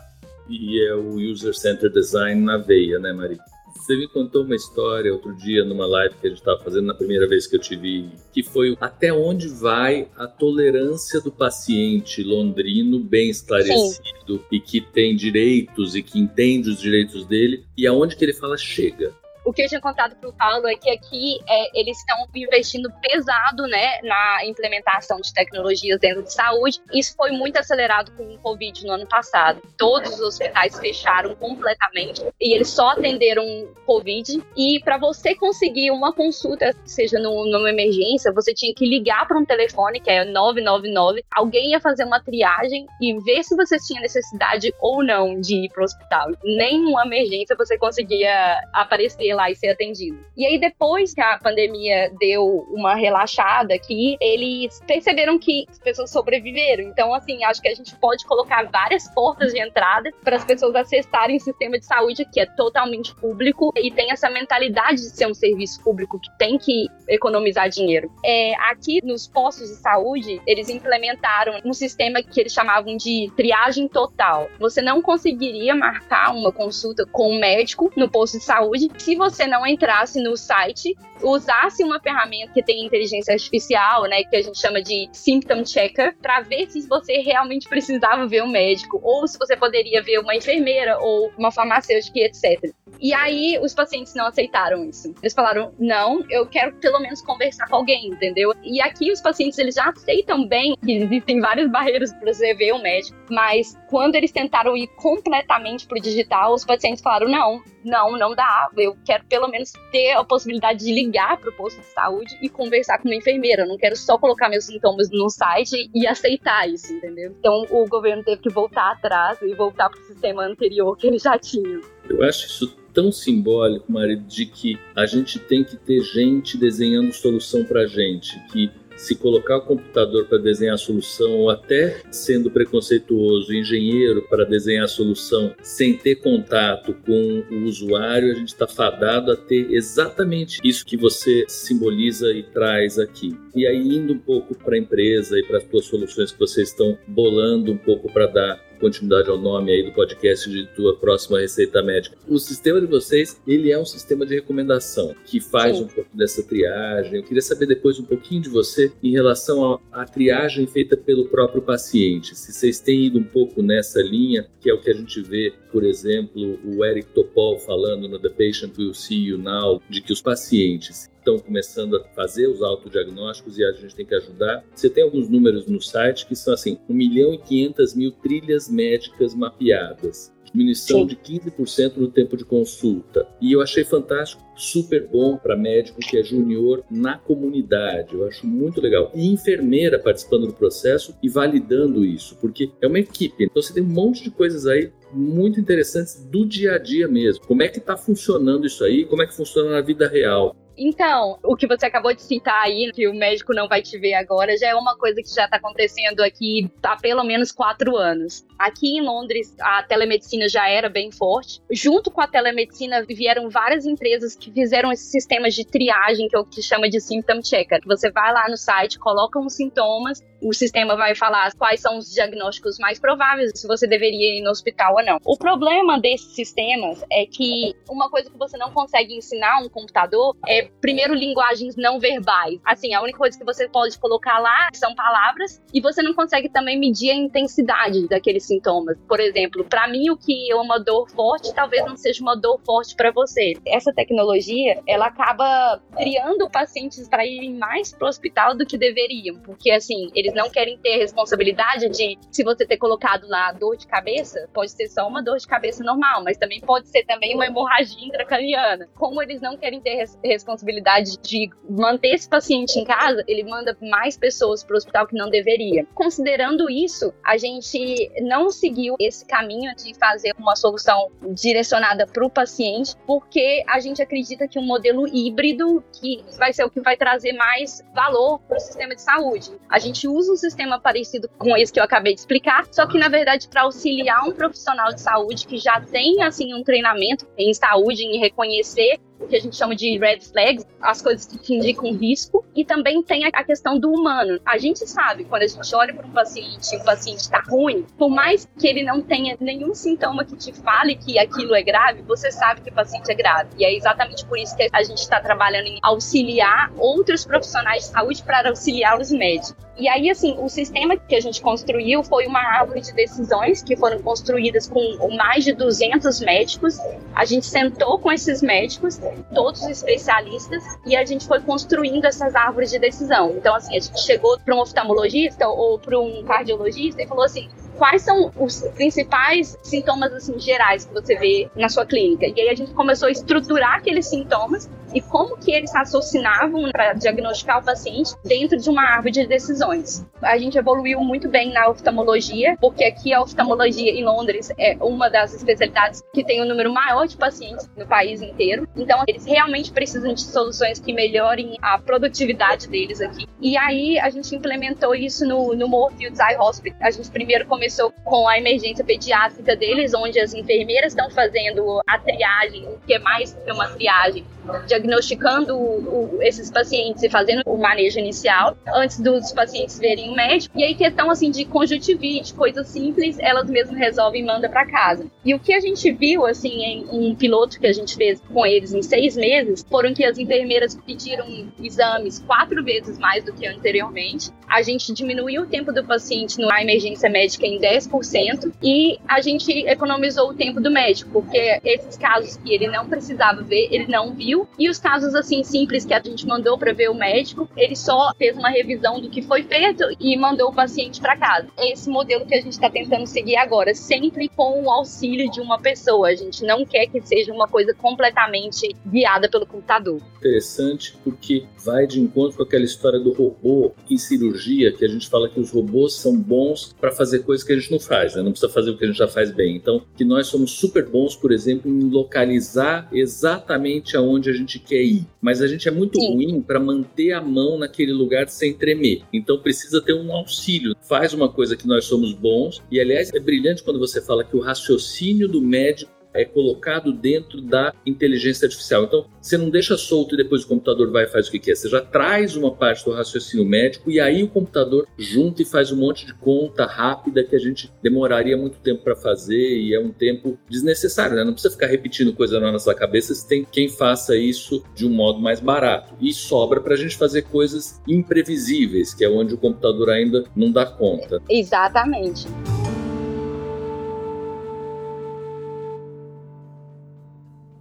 E 0.49 0.87
é 0.87 0.95
o 0.95 1.14
User 1.14 1.55
Center 1.55 1.90
Design 1.90 2.40
na 2.43 2.59
veia, 2.59 2.99
né, 2.99 3.12
Maria? 3.12 3.38
Você 3.85 3.97
me 3.97 4.09
contou 4.09 4.44
uma 4.44 4.57
história 4.57 5.12
outro 5.12 5.37
dia 5.37 5.62
numa 5.62 5.87
live 5.87 6.14
que 6.18 6.27
a 6.27 6.31
gente 6.31 6.38
estava 6.38 6.59
fazendo 6.59 6.87
na 6.87 6.94
primeira 6.94 7.29
vez 7.29 7.47
que 7.47 7.55
eu 7.55 7.61
te 7.61 7.77
vi, 7.77 8.09
que 8.33 8.42
foi 8.42 8.75
até 8.81 9.12
onde 9.12 9.47
vai 9.47 10.09
a 10.16 10.27
tolerância 10.27 11.20
do 11.20 11.31
paciente 11.31 12.23
londrino 12.23 12.99
bem 12.99 13.29
esclarecido 13.29 14.38
Sim. 14.38 14.42
e 14.51 14.59
que 14.59 14.81
tem 14.81 15.14
direitos 15.14 15.94
e 15.94 16.03
que 16.03 16.18
entende 16.18 16.70
os 16.70 16.81
direitos 16.81 17.27
dele 17.27 17.62
e 17.77 17.87
aonde 17.87 18.16
que 18.16 18.25
ele 18.25 18.33
fala 18.33 18.57
chega. 18.57 19.12
O 19.44 19.52
que 19.52 19.62
eu 19.62 19.68
tinha 19.68 19.80
contado 19.80 20.16
para 20.16 20.28
o 20.28 20.33
Paulo 20.33 20.66
é 20.66 20.74
que 20.74 20.90
aqui 20.90 21.38
é, 21.48 21.78
eles 21.78 21.98
estão 21.98 22.16
investindo 22.35 22.90
pesado 23.00 23.64
né, 23.64 24.00
na 24.02 24.44
implementação 24.46 25.20
de 25.20 25.33
tecnologias 25.33 26.00
dentro 26.00 26.22
de 26.22 26.33
saúde. 26.33 26.80
Isso 26.92 27.14
foi 27.14 27.30
muito 27.30 27.59
acelerado 27.59 28.11
com 28.12 28.35
o 28.35 28.38
Covid 28.38 28.87
no 28.87 28.92
ano 28.92 29.07
passado. 29.07 29.61
Todos 29.76 30.14
os 30.14 30.20
hospitais 30.20 30.78
fecharam 30.78 31.35
completamente 31.35 32.22
e 32.40 32.54
eles 32.54 32.70
só 32.70 32.90
atenderam 32.90 33.44
Covid. 33.85 34.42
E 34.57 34.80
para 34.83 34.96
você 34.96 35.35
conseguir 35.35 35.90
uma 35.90 36.12
consulta, 36.12 36.74
seja 36.85 37.18
no, 37.18 37.44
numa 37.50 37.68
emergência, 37.68 38.33
você 38.33 38.54
tinha 38.54 38.74
que 38.74 38.87
ligar 38.87 39.26
para 39.28 39.38
um 39.38 39.44
telefone 39.44 40.00
que 40.00 40.11
é 40.11 40.24
999. 40.24 41.22
Alguém 41.35 41.72
ia 41.72 41.80
fazer 41.80 42.04
uma 42.04 42.22
triagem 42.22 42.87
e 43.00 43.18
ver 43.20 43.42
se 43.42 43.54
você 43.54 43.76
tinha 43.78 44.00
necessidade 44.00 44.72
ou 44.80 45.04
não 45.04 45.38
de 45.38 45.66
ir 45.66 45.68
para 45.68 45.83
o 45.83 45.85
hospital. 45.85 46.30
Nenhuma 46.42 47.04
emergência 47.04 47.54
você 47.57 47.76
conseguia 47.76 48.59
aparecer 48.72 49.34
lá 49.35 49.51
e 49.51 49.55
ser 49.55 49.68
atendido. 49.68 50.18
E 50.37 50.47
aí, 50.47 50.59
depois 50.59 51.14
que 51.14 51.20
a 51.20 51.38
pandemia 51.38 52.11
deu 52.18 52.66
uma 52.70 52.94
relaxada 52.94 53.75
aqui, 53.75 54.16
eles 54.20 54.81
perceberam 54.87 55.38
que 55.38 55.66
as 55.68 55.79
pessoas 55.79 56.11
sobreviveram. 56.11 56.85
Então, 56.85 57.12
assim, 57.14 57.44
acho 57.44 57.61
que 57.61 57.68
a 57.68 57.75
gente 57.75 57.94
pode 57.97 58.25
colocar 58.25 58.64
várias 58.70 59.09
portas 59.12 59.53
de 59.53 59.61
entrada 59.61 60.11
para 60.23 60.37
as 60.37 60.44
pessoas 60.44 60.75
acessarem 60.75 61.37
o 61.37 61.40
sistema 61.40 61.79
de 61.79 61.85
saúde 61.85 62.25
que 62.25 62.40
é 62.40 62.47
totalmente 62.47 63.14
público 63.16 63.73
e 63.77 63.90
tem 63.90 64.11
essa 64.11 64.31
mentalidade 64.31 64.97
de 64.97 65.11
ser 65.11 65.27
um 65.27 65.35
serviço 65.35 65.83
público 65.83 66.18
que 66.20 66.31
tem 66.38 66.59
que 66.59 66.87
economizar 67.09 67.69
dinheiro. 67.69 68.11
É, 68.25 68.55
aqui 68.71 69.01
nos 69.05 69.27
postos 69.27 69.69
de 69.69 69.77
saúde, 69.77 70.40
eles 70.47 70.69
implementaram 70.69 71.61
um 71.64 71.73
sistema 71.73 72.23
que 72.23 72.40
eles 72.40 72.53
chamavam 72.53 72.97
de 72.97 73.31
triagem 73.37 73.88
total. 73.88 74.49
Você 74.59 74.81
não 74.81 75.03
conseguiria 75.03 75.75
marcar 75.75 76.35
uma 76.35 76.53
consulta 76.53 77.07
com 77.07 77.33
um 77.33 77.38
médico 77.38 77.93
no 77.97 78.09
posto 78.09 78.38
de 78.38 78.45
saúde 78.45 78.88
se 78.99 79.14
você 79.17 79.47
não 79.47 79.67
entrasse 79.67 80.23
no 80.23 80.37
site, 80.37 80.97
usasse 81.24 81.82
uma 81.82 82.00
ferramenta 82.00 82.52
que 82.52 82.62
tem 82.62 82.84
inteligência 82.84 83.32
artificial, 83.32 84.04
né, 84.04 84.22
que 84.24 84.37
a 84.37 84.42
gente 84.42 84.58
chama 84.58 84.82
de 84.82 85.08
symptom 85.12 85.64
checker, 85.64 86.16
para 86.20 86.40
ver 86.42 86.70
se 86.70 86.87
você 86.87 87.18
realmente 87.18 87.68
precisava 87.68 88.26
ver 88.26 88.42
um 88.42 88.48
médico 88.48 89.00
ou 89.02 89.26
se 89.26 89.38
você 89.38 89.56
poderia 89.56 90.02
ver 90.02 90.18
uma 90.18 90.34
enfermeira 90.34 90.98
ou 91.00 91.32
uma 91.37 91.50
farmacêutica, 91.50 92.20
etc. 92.20 92.72
E 93.00 93.12
aí 93.12 93.58
os 93.60 93.74
pacientes 93.74 94.14
não 94.14 94.26
aceitaram 94.26 94.84
isso. 94.88 95.14
Eles 95.20 95.34
falaram: 95.34 95.72
"Não, 95.78 96.24
eu 96.30 96.46
quero 96.46 96.74
pelo 96.76 97.00
menos 97.00 97.20
conversar 97.22 97.66
com 97.68 97.76
alguém", 97.76 98.08
entendeu? 98.08 98.52
E 98.62 98.80
aqui 98.80 99.10
os 99.10 99.20
pacientes 99.20 99.58
eles 99.58 99.74
já 99.74 99.88
aceitam 99.88 100.46
bem 100.46 100.76
que 100.84 100.92
existem 100.92 101.40
várias 101.40 101.70
barreiras 101.70 102.12
para 102.12 102.32
você 102.32 102.54
ver 102.54 102.72
um 102.72 102.82
médico, 102.82 103.16
mas 103.30 103.76
quando 103.88 104.14
eles 104.14 104.30
tentaram 104.30 104.76
ir 104.76 104.87
completamente 104.96 105.87
pro 105.87 106.00
digital, 106.00 106.54
os 106.54 106.64
pacientes 106.64 107.02
falaram: 107.02 107.28
"Não, 107.28 107.62
não, 107.84 108.12
não 108.12 108.34
dá. 108.34 108.68
Eu 108.76 108.96
quero 109.04 109.24
pelo 109.26 109.48
menos 109.48 109.72
ter 109.90 110.12
a 110.12 110.24
possibilidade 110.24 110.84
de 110.84 110.92
ligar 110.92 111.13
pro 111.40 111.53
posto 111.53 111.81
de 111.81 111.87
saúde 111.87 112.37
e 112.40 112.48
conversar 112.48 112.98
com 112.98 113.09
uma 113.09 113.14
enfermeira. 113.14 113.62
Eu 113.62 113.68
não 113.68 113.77
quero 113.77 113.96
só 113.96 114.18
colocar 114.18 114.48
meus 114.48 114.64
sintomas 114.64 115.11
no 115.11 115.29
site 115.31 115.90
e 115.94 116.07
aceitar 116.07 116.68
isso, 116.68 116.92
entendeu? 116.92 117.35
Então 117.38 117.66
o 117.70 117.87
governo 117.88 118.22
teve 118.22 118.42
que 118.42 118.50
voltar 118.50 118.92
atrás 118.92 119.40
e 119.42 119.55
voltar 119.55 119.88
pro 119.90 120.03
sistema 120.05 120.44
anterior 120.44 120.96
que 120.96 121.07
ele 121.07 121.18
já 121.18 121.38
tinha. 121.38 121.81
Eu 122.09 122.22
acho 122.22 122.46
isso 122.46 122.77
tão 122.92 123.11
simbólico, 123.11 123.90
Maria, 123.90 124.16
de 124.16 124.46
que 124.46 124.79
a 124.94 125.05
gente 125.05 125.38
tem 125.38 125.64
que 125.64 125.77
ter 125.77 126.00
gente 126.00 126.57
desenhando 126.57 127.12
solução 127.12 127.64
para 127.64 127.87
gente, 127.87 128.38
que 128.53 128.70
se 128.96 129.14
colocar 129.14 129.59
o 129.59 129.62
computador 129.62 130.26
para 130.26 130.38
desenhar 130.38 130.74
a 130.74 130.78
solução, 130.78 131.33
ou 131.33 131.50
até 131.50 132.02
sendo 132.11 132.50
preconceituoso, 132.50 133.52
engenheiro 133.52 134.22
para 134.28 134.44
desenhar 134.44 134.85
a 134.85 134.88
solução, 134.88 135.54
sem 135.62 135.96
ter 135.96 136.16
contato 136.16 136.94
com 137.07 137.44
o 137.50 137.64
usuário, 137.64 138.33
a 138.33 138.35
gente 138.35 138.48
está 138.48 138.66
fadado 138.66 139.33
a 139.33 139.37
ter 139.37 139.72
exatamente 139.72 140.61
isso 140.64 140.85
que 140.85 140.96
você 140.96 141.44
simboliza 141.48 142.33
e 142.33 142.42
traz 142.42 142.98
aqui. 142.98 143.37
E 143.54 143.66
aí, 143.66 143.96
indo 143.96 144.12
um 144.12 144.18
pouco 144.18 144.54
para 144.54 144.74
a 144.74 144.78
empresa 144.78 145.38
e 145.38 145.42
para 145.42 145.59
as 145.59 145.64
suas 145.64 145.87
soluções 145.87 146.33
que 146.33 146.38
vocês 146.38 146.68
estão 146.68 146.98
bolando 147.07 147.72
um 147.72 147.78
pouco 147.78 148.12
para 148.12 148.26
dar 148.26 148.63
continuidade 148.78 149.28
ao 149.30 149.38
nome 149.38 149.72
aí 149.72 149.82
do 149.82 149.92
podcast 149.92 150.50
de 150.50 150.66
tua 150.74 150.96
próxima 150.96 151.40
receita 151.40 151.82
médica. 151.82 152.16
O 152.28 152.38
sistema 152.38 152.80
de 152.80 152.87
vocês, 152.87 153.40
ele 153.46 153.70
é 153.70 153.78
um 153.78 153.84
sistema 153.84 154.26
de 154.26 154.34
recomendação 154.34 155.14
que 155.24 155.40
faz 155.40 155.76
Sim. 155.76 155.84
um 155.84 155.88
pouco 155.88 156.16
dessa 156.16 156.42
triagem. 156.42 157.16
Eu 157.16 157.22
queria 157.22 157.42
saber 157.42 157.66
depois 157.66 157.98
um 157.98 158.04
pouquinho 158.04 158.42
de 158.42 158.48
você 158.48 158.92
em 159.02 159.12
relação 159.12 159.80
à 159.92 160.04
triagem 160.04 160.66
feita 160.66 160.96
pelo 160.96 161.26
próprio 161.28 161.62
paciente. 161.62 162.34
Se 162.34 162.52
vocês 162.52 162.80
têm 162.80 163.06
ido 163.06 163.18
um 163.18 163.24
pouco 163.24 163.62
nessa 163.62 164.00
linha, 164.02 164.46
que 164.60 164.70
é 164.70 164.74
o 164.74 164.80
que 164.80 164.90
a 164.90 164.94
gente 164.94 165.20
vê, 165.22 165.52
por 165.70 165.84
exemplo, 165.84 166.58
o 166.64 166.84
Eric 166.84 167.08
Topol 167.12 167.58
falando 167.58 168.08
no 168.08 168.18
The 168.18 168.28
Patient 168.28 168.76
Will 168.78 168.94
See 168.94 169.26
You 169.26 169.38
Now, 169.38 169.82
de 169.88 170.00
que 170.00 170.12
os 170.12 170.22
pacientes 170.22 171.08
estão 171.24 171.38
começando 171.38 171.96
a 171.96 172.04
fazer 172.10 172.46
os 172.46 172.62
autodiagnósticos 172.62 173.58
e 173.58 173.64
a 173.64 173.72
gente 173.72 173.94
tem 173.94 174.04
que 174.04 174.14
ajudar. 174.14 174.62
Você 174.74 174.90
tem 174.90 175.02
alguns 175.02 175.28
números 175.28 175.66
no 175.66 175.80
site 175.80 176.26
que 176.26 176.37
são 176.37 176.52
assim, 176.52 176.78
1 176.88 176.94
milhão 176.94 177.32
e 177.32 177.38
500 177.38 177.94
mil 177.94 178.12
trilhas 178.12 178.68
médicas 178.68 179.34
mapeadas 179.34 180.34
diminuição 180.54 181.00
Sim. 181.00 181.06
de 181.06 181.16
15% 181.16 181.96
no 181.96 182.08
tempo 182.08 182.37
de 182.37 182.44
consulta. 182.44 183.26
E 183.40 183.52
eu 183.52 183.60
achei 183.60 183.82
fantástico, 183.82 184.40
super 184.56 185.08
bom 185.08 185.37
para 185.37 185.56
médico 185.56 185.98
que 185.98 186.16
é 186.16 186.22
junior 186.22 186.84
na 186.88 187.18
comunidade. 187.18 188.14
Eu 188.14 188.24
acho 188.26 188.46
muito 188.46 188.80
legal. 188.80 189.10
E 189.12 189.26
enfermeira 189.26 189.98
participando 189.98 190.46
do 190.46 190.52
processo 190.52 191.14
e 191.20 191.28
validando 191.28 192.04
isso, 192.04 192.37
porque 192.40 192.70
é 192.80 192.87
uma 192.87 193.00
equipe. 193.00 193.44
Então 193.44 193.60
você 193.60 193.74
tem 193.74 193.82
um 193.82 193.88
monte 193.88 194.22
de 194.22 194.30
coisas 194.30 194.64
aí 194.66 194.92
muito 195.12 195.60
interessantes 195.60 196.24
do 196.24 196.46
dia 196.46 196.74
a 196.74 196.78
dia 196.78 197.08
mesmo. 197.08 197.44
Como 197.46 197.62
é 197.62 197.68
que 197.68 197.78
está 197.78 197.96
funcionando 197.96 198.64
isso 198.64 198.84
aí? 198.84 199.04
Como 199.04 199.22
é 199.22 199.26
que 199.26 199.34
funciona 199.34 199.70
na 199.70 199.80
vida 199.80 200.06
real? 200.06 200.54
Então, 200.76 201.38
o 201.42 201.56
que 201.56 201.66
você 201.66 201.87
acabou 201.87 202.14
de 202.14 202.22
citar 202.22 202.62
aí, 202.62 202.90
que 202.92 203.08
o 203.08 203.14
médico 203.14 203.54
não 203.54 203.68
vai 203.68 203.82
te 203.82 203.98
ver 203.98 204.14
agora, 204.14 204.56
já 204.56 204.68
é 204.68 204.74
uma 204.74 204.96
coisa 204.96 205.22
que 205.22 205.32
já 205.32 205.44
está 205.44 205.56
acontecendo 205.56 206.20
aqui 206.20 206.70
há 206.82 206.96
pelo 206.96 207.24
menos 207.24 207.52
quatro 207.52 207.96
anos. 207.96 208.44
Aqui 208.58 208.96
em 208.96 209.02
Londres, 209.02 209.54
a 209.60 209.82
telemedicina 209.82 210.48
já 210.48 210.68
era 210.68 210.88
bem 210.88 211.10
forte. 211.10 211.60
Junto 211.70 212.10
com 212.10 212.20
a 212.20 212.26
telemedicina, 212.26 213.04
vieram 213.08 213.48
várias 213.48 213.87
empresas 213.87 214.34
que 214.34 214.50
fizeram 214.50 214.92
esses 214.92 215.10
sistemas 215.10 215.54
de 215.54 215.64
triagem, 215.64 216.28
que 216.28 216.37
é 216.37 216.38
o 216.38 216.44
que 216.44 216.62
chama 216.62 216.88
de 216.88 217.00
symptom 217.00 217.42
checker. 217.42 217.80
Você 217.87 218.10
vai 218.10 218.32
lá 218.32 218.48
no 218.48 218.56
site, 218.56 218.98
coloca 218.98 219.38
os 219.38 219.54
sintomas, 219.54 220.22
o 220.42 220.52
sistema 220.52 220.96
vai 220.96 221.14
falar 221.14 221.52
quais 221.54 221.80
são 221.80 221.98
os 221.98 222.12
diagnósticos 222.12 222.78
mais 222.78 222.98
prováveis, 222.98 223.52
se 223.54 223.66
você 223.66 223.87
deveria 223.87 224.38
ir 224.38 224.42
no 224.42 224.50
hospital 224.50 224.96
ou 224.96 225.04
não. 225.04 225.18
O 225.24 225.37
problema 225.37 225.98
desses 226.00 226.34
sistemas 226.34 227.02
é 227.10 227.24
que 227.26 227.74
uma 227.88 228.10
coisa 228.10 228.30
que 228.30 228.38
você 228.38 228.56
não 228.56 228.70
consegue 228.70 229.14
ensinar 229.14 229.60
um 229.62 229.68
computador 229.68 230.37
é 230.46 230.63
primeiro, 230.81 231.14
linguagens 231.14 231.77
não 231.77 231.98
verbais. 231.98 232.61
Assim, 232.64 232.94
a 232.94 233.03
única 233.03 233.18
coisa 233.18 233.38
que 233.38 233.44
você 233.44 233.68
pode 233.68 233.98
colocar 233.98 234.38
lá 234.38 234.68
são 234.72 234.94
palavras 234.94 235.62
e 235.72 235.81
você 235.81 236.03
não 236.03 236.14
consegue 236.14 236.48
também 236.48 236.79
medir 236.79 237.11
a 237.11 237.14
intensidade 237.14 238.09
daqueles 238.09 238.46
sintomas. 238.46 238.98
Por 239.09 239.20
exemplo, 239.20 239.64
para 239.64 239.88
mim, 239.88 240.11
o 240.11 240.16
que 240.16 240.50
é 240.50 240.55
uma 240.57 240.79
dor 240.79 241.09
forte 241.11 241.55
talvez 241.55 241.85
não 241.85 241.96
seja 241.96 242.22
uma 242.22 242.37
dor 242.37 242.61
forte 242.64 242.94
para 242.94 243.11
você. 243.11 243.55
Essa 243.66 243.92
tecnologia, 243.92 244.81
ela 244.87 245.07
acaba 245.07 245.81
criando 245.96 246.48
pacientes 246.50 247.09
para 247.09 247.27
irem 247.27 247.55
mais 247.55 247.92
pro 247.92 248.09
hospital 248.09 248.57
do 248.57 248.66
que 248.66 248.77
deveriam, 248.77 249.37
porque 249.40 249.70
assim, 249.70 250.11
eles 250.14 250.35
não 250.35 250.50
querem 250.50 250.79
ter 250.79 250.96
responsabilidade 250.96 251.88
de 251.88 252.18
se 252.31 252.42
você 252.42 252.66
ter 252.66 252.77
colocado 252.77 253.27
lá 253.29 253.53
dor 253.53 253.77
de 253.77 253.87
cabeça, 253.87 254.48
pode 254.53 254.70
ser 254.72 254.88
só 254.88 255.07
uma 255.07 255.22
dor 255.22 255.38
de 255.38 255.46
cabeça 255.46 255.83
normal, 255.85 256.22
mas 256.24 256.37
também 256.37 256.61
pode 256.61 256.88
ser 256.88 257.05
também 257.05 257.35
uma 257.35 257.46
hemorragia 257.46 258.07
intracraniana. 258.07 258.88
Como 258.94 259.22
eles 259.22 259.40
não 259.40 259.57
querem 259.57 259.81
ter 259.81 260.05
responsabilidade 260.22 260.54
responsabilidade 260.55 261.19
de 261.19 261.51
manter 261.69 262.14
esse 262.14 262.29
paciente 262.29 262.79
em 262.79 262.85
casa, 262.85 263.25
ele 263.27 263.45
manda 263.45 263.77
mais 263.81 264.17
pessoas 264.17 264.62
para 264.64 264.75
o 264.75 264.77
hospital 264.77 265.07
que 265.07 265.17
não 265.17 265.29
deveria. 265.29 265.87
Considerando 265.95 266.71
isso, 266.71 267.12
a 267.25 267.37
gente 267.37 268.11
não 268.23 268.51
seguiu 268.51 268.95
esse 269.01 269.27
caminho 269.27 269.75
de 269.77 269.95
fazer 269.95 270.35
uma 270.38 270.57
solução 270.57 271.11
direcionada 271.33 272.07
para 272.07 272.25
o 272.25 272.31
paciente, 272.31 272.95
porque 273.07 273.64
a 273.69 273.81
gente 273.81 274.01
acredita 274.01 274.47
que 274.47 274.59
um 274.59 274.64
modelo 274.64 275.07
híbrido 275.09 275.83
que 275.93 276.25
vai 276.38 276.53
ser 276.53 276.64
o 276.64 276.71
que 276.71 276.81
vai 276.81 276.97
trazer 276.97 277.33
mais 277.33 277.83
valor 277.95 278.38
para 278.40 278.57
o 278.57 278.61
sistema 278.61 278.95
de 278.95 279.03
saúde. 279.03 279.51
A 279.69 279.79
gente 279.79 280.07
usa 280.07 280.33
um 280.33 280.37
sistema 280.37 280.79
parecido 280.79 281.29
com 281.38 281.57
esse 281.57 281.73
que 281.73 281.81
eu 281.81 281.85
acabei 281.85 282.14
de 282.14 282.21
explicar, 282.21 282.67
só 282.71 282.87
que 282.87 282.99
na 282.99 283.09
verdade 283.09 283.49
para 283.49 283.62
auxiliar 283.62 284.27
um 284.27 284.33
profissional 284.33 284.93
de 284.93 285.01
saúde 285.01 285.47
que 285.47 285.59
já 285.59 285.81
tem 285.81 286.23
assim 286.23 286.55
um 286.55 286.62
treinamento 286.62 287.27
em 287.37 287.53
saúde, 287.53 288.05
em 288.05 288.19
reconhecer 288.19 289.01
o 289.24 289.28
que 289.28 289.37
a 289.37 289.40
gente 289.40 289.56
chama 289.56 289.74
de 289.74 289.98
red 289.98 290.20
flags, 290.20 290.66
as 290.80 291.02
coisas 291.02 291.26
que 291.26 291.54
indicam 291.54 291.92
risco, 291.92 292.44
e 292.54 292.64
também 292.64 293.02
tem 293.02 293.24
a 293.24 293.44
questão 293.44 293.78
do 293.78 293.90
humano. 293.90 294.40
A 294.44 294.58
gente 294.58 294.87
sabe, 294.87 295.24
quando 295.24 295.42
a 295.42 295.46
gente 295.46 295.74
olha 295.74 295.94
para 295.94 296.06
um 296.06 296.10
paciente 296.10 296.74
o 296.76 296.84
paciente 296.84 297.20
está 297.20 297.40
ruim, 297.40 297.87
por 297.96 298.10
mais 298.10 298.48
que 298.58 298.66
ele 298.66 298.82
não 298.82 299.00
tenha 299.00 299.37
nenhum 299.40 299.74
sintoma 299.74 300.24
que 300.24 300.37
te 300.37 300.52
fale 300.52 300.96
que 300.96 301.18
aquilo 301.18 301.54
é 301.54 301.62
grave, 301.62 302.02
você 302.02 302.30
sabe 302.30 302.60
que 302.60 302.70
o 302.70 302.72
paciente 302.72 303.10
é 303.10 303.14
grave. 303.14 303.50
E 303.58 303.64
é 303.64 303.74
exatamente 303.74 304.24
por 304.26 304.38
isso 304.38 304.56
que 304.56 304.68
a 304.72 304.82
gente 304.82 304.98
está 304.98 305.20
trabalhando 305.20 305.66
em 305.66 305.78
auxiliar 305.82 306.70
outros 306.76 307.24
profissionais 307.24 307.84
de 307.84 307.90
saúde 307.90 308.22
para 308.22 308.48
auxiliar 308.48 309.00
os 309.00 309.10
médicos. 309.10 309.64
E 309.76 309.88
aí, 309.88 310.08
assim, 310.08 310.37
o 310.38 310.48
sistema 310.48 310.96
que 310.96 311.16
a 311.16 311.20
gente 311.20 311.40
construiu 311.40 312.04
foi 312.04 312.26
uma 312.26 312.38
árvore 312.38 312.80
de 312.80 312.92
decisões 312.92 313.60
que 313.60 313.76
foram 313.76 314.00
construídas 314.00 314.68
com 314.68 314.80
mais 315.16 315.42
de 315.42 315.52
200 315.52 316.20
médicos. 316.20 316.78
A 317.12 317.24
gente 317.24 317.46
sentou 317.46 317.98
com 317.98 318.12
esses 318.12 318.40
médicos 318.40 319.00
todos 319.35 319.62
os 319.62 319.68
especialistas 319.68 320.62
e 320.87 320.96
a 320.96 321.05
gente 321.05 321.27
foi 321.27 321.40
construindo 321.40 322.05
essas 322.05 322.35
árvores 322.35 322.70
de 322.70 322.79
decisão. 322.79 323.31
Então, 323.31 323.55
assim, 323.55 323.77
a 323.77 323.81
gente 323.81 324.00
chegou 324.00 324.38
para 324.38 324.55
um 324.55 324.61
oftalmologista 324.61 325.46
ou 325.48 325.79
para 325.79 325.98
um 325.98 326.24
cardiologista 326.24 327.03
e 327.03 327.07
falou 327.07 327.24
assim: 327.24 327.48
quais 327.76 328.02
são 328.02 328.30
os 328.37 328.62
principais 328.74 329.58
sintomas 329.62 330.12
assim 330.12 330.38
gerais 330.38 330.84
que 330.84 330.94
você 330.94 331.16
vê 331.16 331.50
na 331.56 331.68
sua 331.68 331.87
clínica. 331.87 332.26
E 332.26 332.40
aí 332.40 332.48
a 332.48 332.54
gente 332.54 332.72
começou 332.72 333.08
a 333.08 333.10
estruturar 333.10 333.76
aqueles 333.76 334.06
sintomas 334.06 334.68
e 334.94 335.00
como 335.00 335.37
que 335.37 335.50
eles 335.50 335.74
associavam 335.74 336.70
para 336.70 336.92
diagnosticar 336.92 337.60
o 337.60 337.64
paciente 337.64 338.14
dentro 338.24 338.56
de 338.56 338.70
uma 338.70 338.82
árvore 338.82 339.10
de 339.10 339.26
decisões. 339.26 340.06
A 340.22 340.38
gente 340.38 340.56
evoluiu 340.56 341.00
muito 341.00 341.28
bem 341.28 341.52
na 341.52 341.68
oftalmologia, 341.68 342.56
porque 342.60 342.84
aqui 342.84 343.12
a 343.12 343.20
oftalmologia 343.20 343.90
em 343.90 344.04
Londres 344.04 344.52
é 344.56 344.76
uma 344.80 345.10
das 345.10 345.34
especialidades 345.34 346.02
que 346.12 346.24
tem 346.24 346.40
o 346.40 346.44
um 346.44 346.48
número 346.48 346.72
maior 346.72 347.06
de 347.06 347.16
pacientes 347.16 347.68
no 347.76 347.87
país 347.87 348.22
inteiro. 348.22 348.68
Então, 348.76 349.02
eles 349.08 349.26
realmente 349.26 349.72
precisam 349.72 350.14
de 350.14 350.22
soluções 350.22 350.78
que 350.78 350.92
melhorem 350.92 351.56
a 351.60 351.76
produtividade 351.78 352.68
deles 352.68 353.00
aqui. 353.00 353.26
E 353.40 353.58
aí 353.58 353.98
a 353.98 354.08
gente 354.10 354.34
implementou 354.34 354.94
isso 354.94 355.26
no, 355.26 355.54
no 355.54 355.68
Moorfields 355.68 356.20
Eye 356.20 356.38
Hospital. 356.38 356.78
A 356.80 356.90
gente 356.90 357.10
primeiro 357.10 357.46
começou 357.46 357.63
com 358.05 358.29
a 358.29 358.38
emergência 358.38 358.85
pediátrica 358.85 359.57
deles, 359.57 359.92
onde 359.94 360.18
as 360.20 360.35
enfermeiras 360.35 360.92
estão 360.92 361.11
fazendo 361.11 361.81
a 361.87 361.98
triagem, 361.98 362.66
o 362.68 362.79
que 362.87 362.94
é 362.94 362.98
mais 362.98 363.35
que 363.35 363.53
uma 363.53 363.68
triagem, 363.68 364.24
diagnosticando 364.66 365.57
o, 365.57 366.16
o, 366.16 366.22
esses 366.22 366.50
pacientes 366.50 367.03
e 367.03 367.09
fazendo 367.09 367.42
o 367.46 367.57
manejo 367.57 367.98
inicial 367.98 368.57
antes 368.74 369.00
dos 369.00 369.33
pacientes 369.33 369.79
verem 369.79 370.11
o 370.11 370.14
médico. 370.14 370.59
E 370.59 370.64
aí, 370.64 370.74
questão 370.74 371.11
assim 371.11 371.31
de 371.31 371.44
conjuntivite, 371.44 372.35
coisas 372.35 372.68
simples, 372.68 373.18
elas 373.18 373.48
mesmas 373.48 373.79
resolvem 373.79 374.22
e 374.22 374.24
mandam 374.24 374.50
para 374.50 374.66
casa. 374.66 375.07
E 375.24 375.35
o 375.35 375.38
que 375.38 375.55
a 375.55 375.61
gente 375.61 375.90
viu, 375.92 376.27
assim, 376.27 376.62
em 376.62 376.87
um 376.90 377.14
piloto 377.14 377.59
que 377.59 377.66
a 377.66 377.72
gente 377.72 377.96
fez 377.96 378.20
com 378.20 378.44
eles 378.44 378.72
em 378.72 378.83
seis 378.83 379.16
meses, 379.16 379.64
foram 379.68 379.94
que 379.94 380.05
as 380.05 380.18
enfermeiras 380.18 380.74
pediram 380.74 381.27
exames 381.62 382.18
quatro 382.20 382.62
vezes 382.62 382.98
mais 382.98 383.24
do 383.24 383.33
que 383.33 383.46
anteriormente. 383.46 384.31
A 384.48 384.62
gente 384.62 384.92
diminuiu 384.92 385.42
o 385.42 385.46
tempo 385.46 385.72
do 385.72 385.85
paciente 385.85 386.38
na 386.38 386.62
emergência 386.62 387.09
médica 387.09 387.46
em 387.46 387.54
10% 387.59 388.53
e 388.62 388.99
a 389.09 389.21
gente 389.21 389.51
economizou 389.67 390.31
o 390.31 390.35
tempo 390.35 390.61
do 390.61 390.71
médico, 390.71 391.11
porque 391.11 391.61
esses 391.64 391.97
casos 391.97 392.37
que 392.37 392.53
ele 392.53 392.69
não 392.69 392.88
precisava 392.88 393.43
ver, 393.43 393.69
ele 393.71 393.87
não 393.87 394.14
viu 394.14 394.49
e 394.59 394.69
os 394.69 394.79
casos 394.79 395.14
assim 395.14 395.43
simples 395.43 395.85
que 395.85 395.95
a 395.95 396.01
gente 396.01 396.27
mandou 396.27 396.59
para 396.59 396.73
ver 396.73 396.90
o 396.90 396.95
médico, 396.95 397.49
ele 397.57 397.77
só 397.77 398.12
fez 398.17 398.37
uma 398.37 398.51
revisão 398.51 399.01
do 399.01 399.09
que 399.09 399.23
foi 399.23 399.43
feito 399.43 399.85
e 400.01 400.17
mandou 400.17 400.51
o 400.51 400.55
paciente 400.55 401.01
para 401.01 401.17
casa. 401.17 401.49
É 401.57 401.73
esse 401.73 401.88
modelo 401.88 402.27
que 402.27 402.35
a 402.35 402.40
gente 402.40 402.53
está 402.53 402.71
tentando 402.71 403.07
seguir 403.07 403.37
agora, 403.37 403.75
sempre 403.75 404.29
com 404.29 404.62
o 404.62 404.71
auxílio 404.71 405.31
de 405.31 405.40
uma 405.40 405.59
pessoa. 405.59 406.09
A 406.09 406.14
gente 406.14 406.45
não 406.45 406.64
quer 406.64 406.87
que 406.87 407.01
seja 407.01 407.33
uma 407.33 407.49
coisa 407.49 407.75
completamente 407.75 408.75
guiada 408.87 409.29
pelo 409.29 409.47
computador. 409.47 410.01
Interessante 410.19 410.97
porque 411.05 411.45
vai 411.64 411.87
de 411.87 412.01
encontro 412.01 412.37
com 412.37 412.43
aquela 412.43 412.64
história 412.64 412.99
do 412.99 413.12
robô 413.12 413.73
em 413.88 413.97
cirurgia, 413.97 414.73
que 414.73 414.85
a 414.85 414.88
gente 414.88 415.09
fala 415.09 415.29
que 415.29 415.40
os 415.40 415.51
robôs 415.51 415.95
são 415.95 416.17
bons 416.17 416.75
para 416.81 416.93
fazer 416.93 417.21
coisas 417.21 417.43
que 417.46 417.52
a 417.52 417.57
gente 417.57 417.70
não 417.70 417.78
faz, 417.78 418.14
né? 418.14 418.22
não 418.22 418.33
precisa 418.33 418.52
fazer 418.52 418.70
o 418.70 418.76
que 418.76 418.85
a 418.85 418.88
gente 418.88 418.96
já 418.96 419.09
faz 419.09 419.30
bem. 419.30 419.54
Então, 419.57 419.83
que 419.96 420.04
nós 420.04 420.26
somos 420.26 420.52
super 420.52 420.87
bons, 420.87 421.14
por 421.14 421.33
exemplo, 421.33 421.70
em 421.70 421.90
localizar 421.90 422.88
exatamente 422.92 423.96
aonde 423.96 424.24
onde 424.24 424.30
a 424.30 424.33
gente 424.33 424.59
quer 424.59 424.83
ir, 424.83 425.07
mas 425.20 425.42
a 425.42 425.46
gente 425.46 425.68
é 425.68 425.70
muito 425.70 426.00
Sim. 426.00 426.14
ruim 426.14 426.40
para 426.40 426.59
manter 426.59 427.12
a 427.12 427.20
mão 427.20 427.59
naquele 427.59 427.92
lugar 427.92 428.28
sem 428.28 428.54
tremer. 428.54 429.02
Então 429.12 429.38
precisa 429.38 429.83
ter 429.83 429.92
um 429.92 430.12
auxílio. 430.12 430.74
Faz 430.80 431.12
uma 431.12 431.28
coisa 431.28 431.57
que 431.57 431.66
nós 431.66 431.85
somos 431.85 432.12
bons, 432.12 432.62
e 432.70 432.80
aliás 432.80 433.12
é 433.12 433.20
brilhante 433.20 433.62
quando 433.62 433.78
você 433.78 434.00
fala 434.00 434.24
que 434.24 434.37
o 434.37 434.40
raciocínio 434.40 435.28
do 435.28 435.42
médico 435.42 435.92
é 436.14 436.24
colocado 436.24 436.92
dentro 436.92 437.40
da 437.40 437.74
inteligência 437.85 438.46
artificial. 438.46 438.85
Então, 438.85 439.07
você 439.20 439.37
não 439.37 439.50
deixa 439.50 439.77
solto 439.77 440.14
e 440.14 440.18
depois 440.18 440.44
o 440.44 440.48
computador 440.48 440.90
vai 440.90 441.05
e 441.05 441.09
faz 441.09 441.29
o 441.29 441.31
que 441.31 441.38
quer. 441.38 441.57
Você 441.57 441.68
já 441.68 441.81
traz 441.81 442.37
uma 442.37 442.53
parte 442.53 442.85
do 442.85 442.92
raciocínio 442.92 443.44
médico 443.44 443.90
e 443.90 444.00
aí 444.00 444.22
o 444.22 444.29
computador 444.29 444.87
junta 444.98 445.42
e 445.42 445.44
faz 445.44 445.72
um 445.72 445.77
monte 445.77 446.07
de 446.07 446.14
conta 446.14 446.66
rápida 446.66 447.24
que 447.24 447.35
a 447.35 447.38
gente 447.38 447.72
demoraria 447.83 448.37
muito 448.37 448.59
tempo 448.59 448.83
para 448.83 448.94
fazer 448.94 449.59
e 449.59 449.74
é 449.74 449.81
um 449.81 449.90
tempo 449.90 450.38
desnecessário, 450.48 451.16
né? 451.16 451.24
Não 451.24 451.33
precisa 451.33 451.53
ficar 451.53 451.66
repetindo 451.66 452.12
coisa 452.12 452.38
na 452.38 452.53
nossa 452.53 452.74
cabeça, 452.74 453.14
você 453.14 453.27
tem 453.27 453.46
quem 453.50 453.68
faça 453.68 454.16
isso 454.16 454.62
de 454.74 454.87
um 454.87 454.90
modo 454.90 455.20
mais 455.20 455.40
barato. 455.40 455.94
E 456.00 456.12
sobra 456.12 456.61
para 456.61 456.74
a 456.74 456.77
gente 456.77 456.96
fazer 456.96 457.22
coisas 457.22 457.81
imprevisíveis, 457.88 458.94
que 458.94 459.05
é 459.05 459.09
onde 459.09 459.35
o 459.35 459.38
computador 459.38 459.90
ainda 459.90 460.24
não 460.37 460.53
dá 460.53 460.66
conta. 460.66 461.20
Exatamente. 461.29 462.27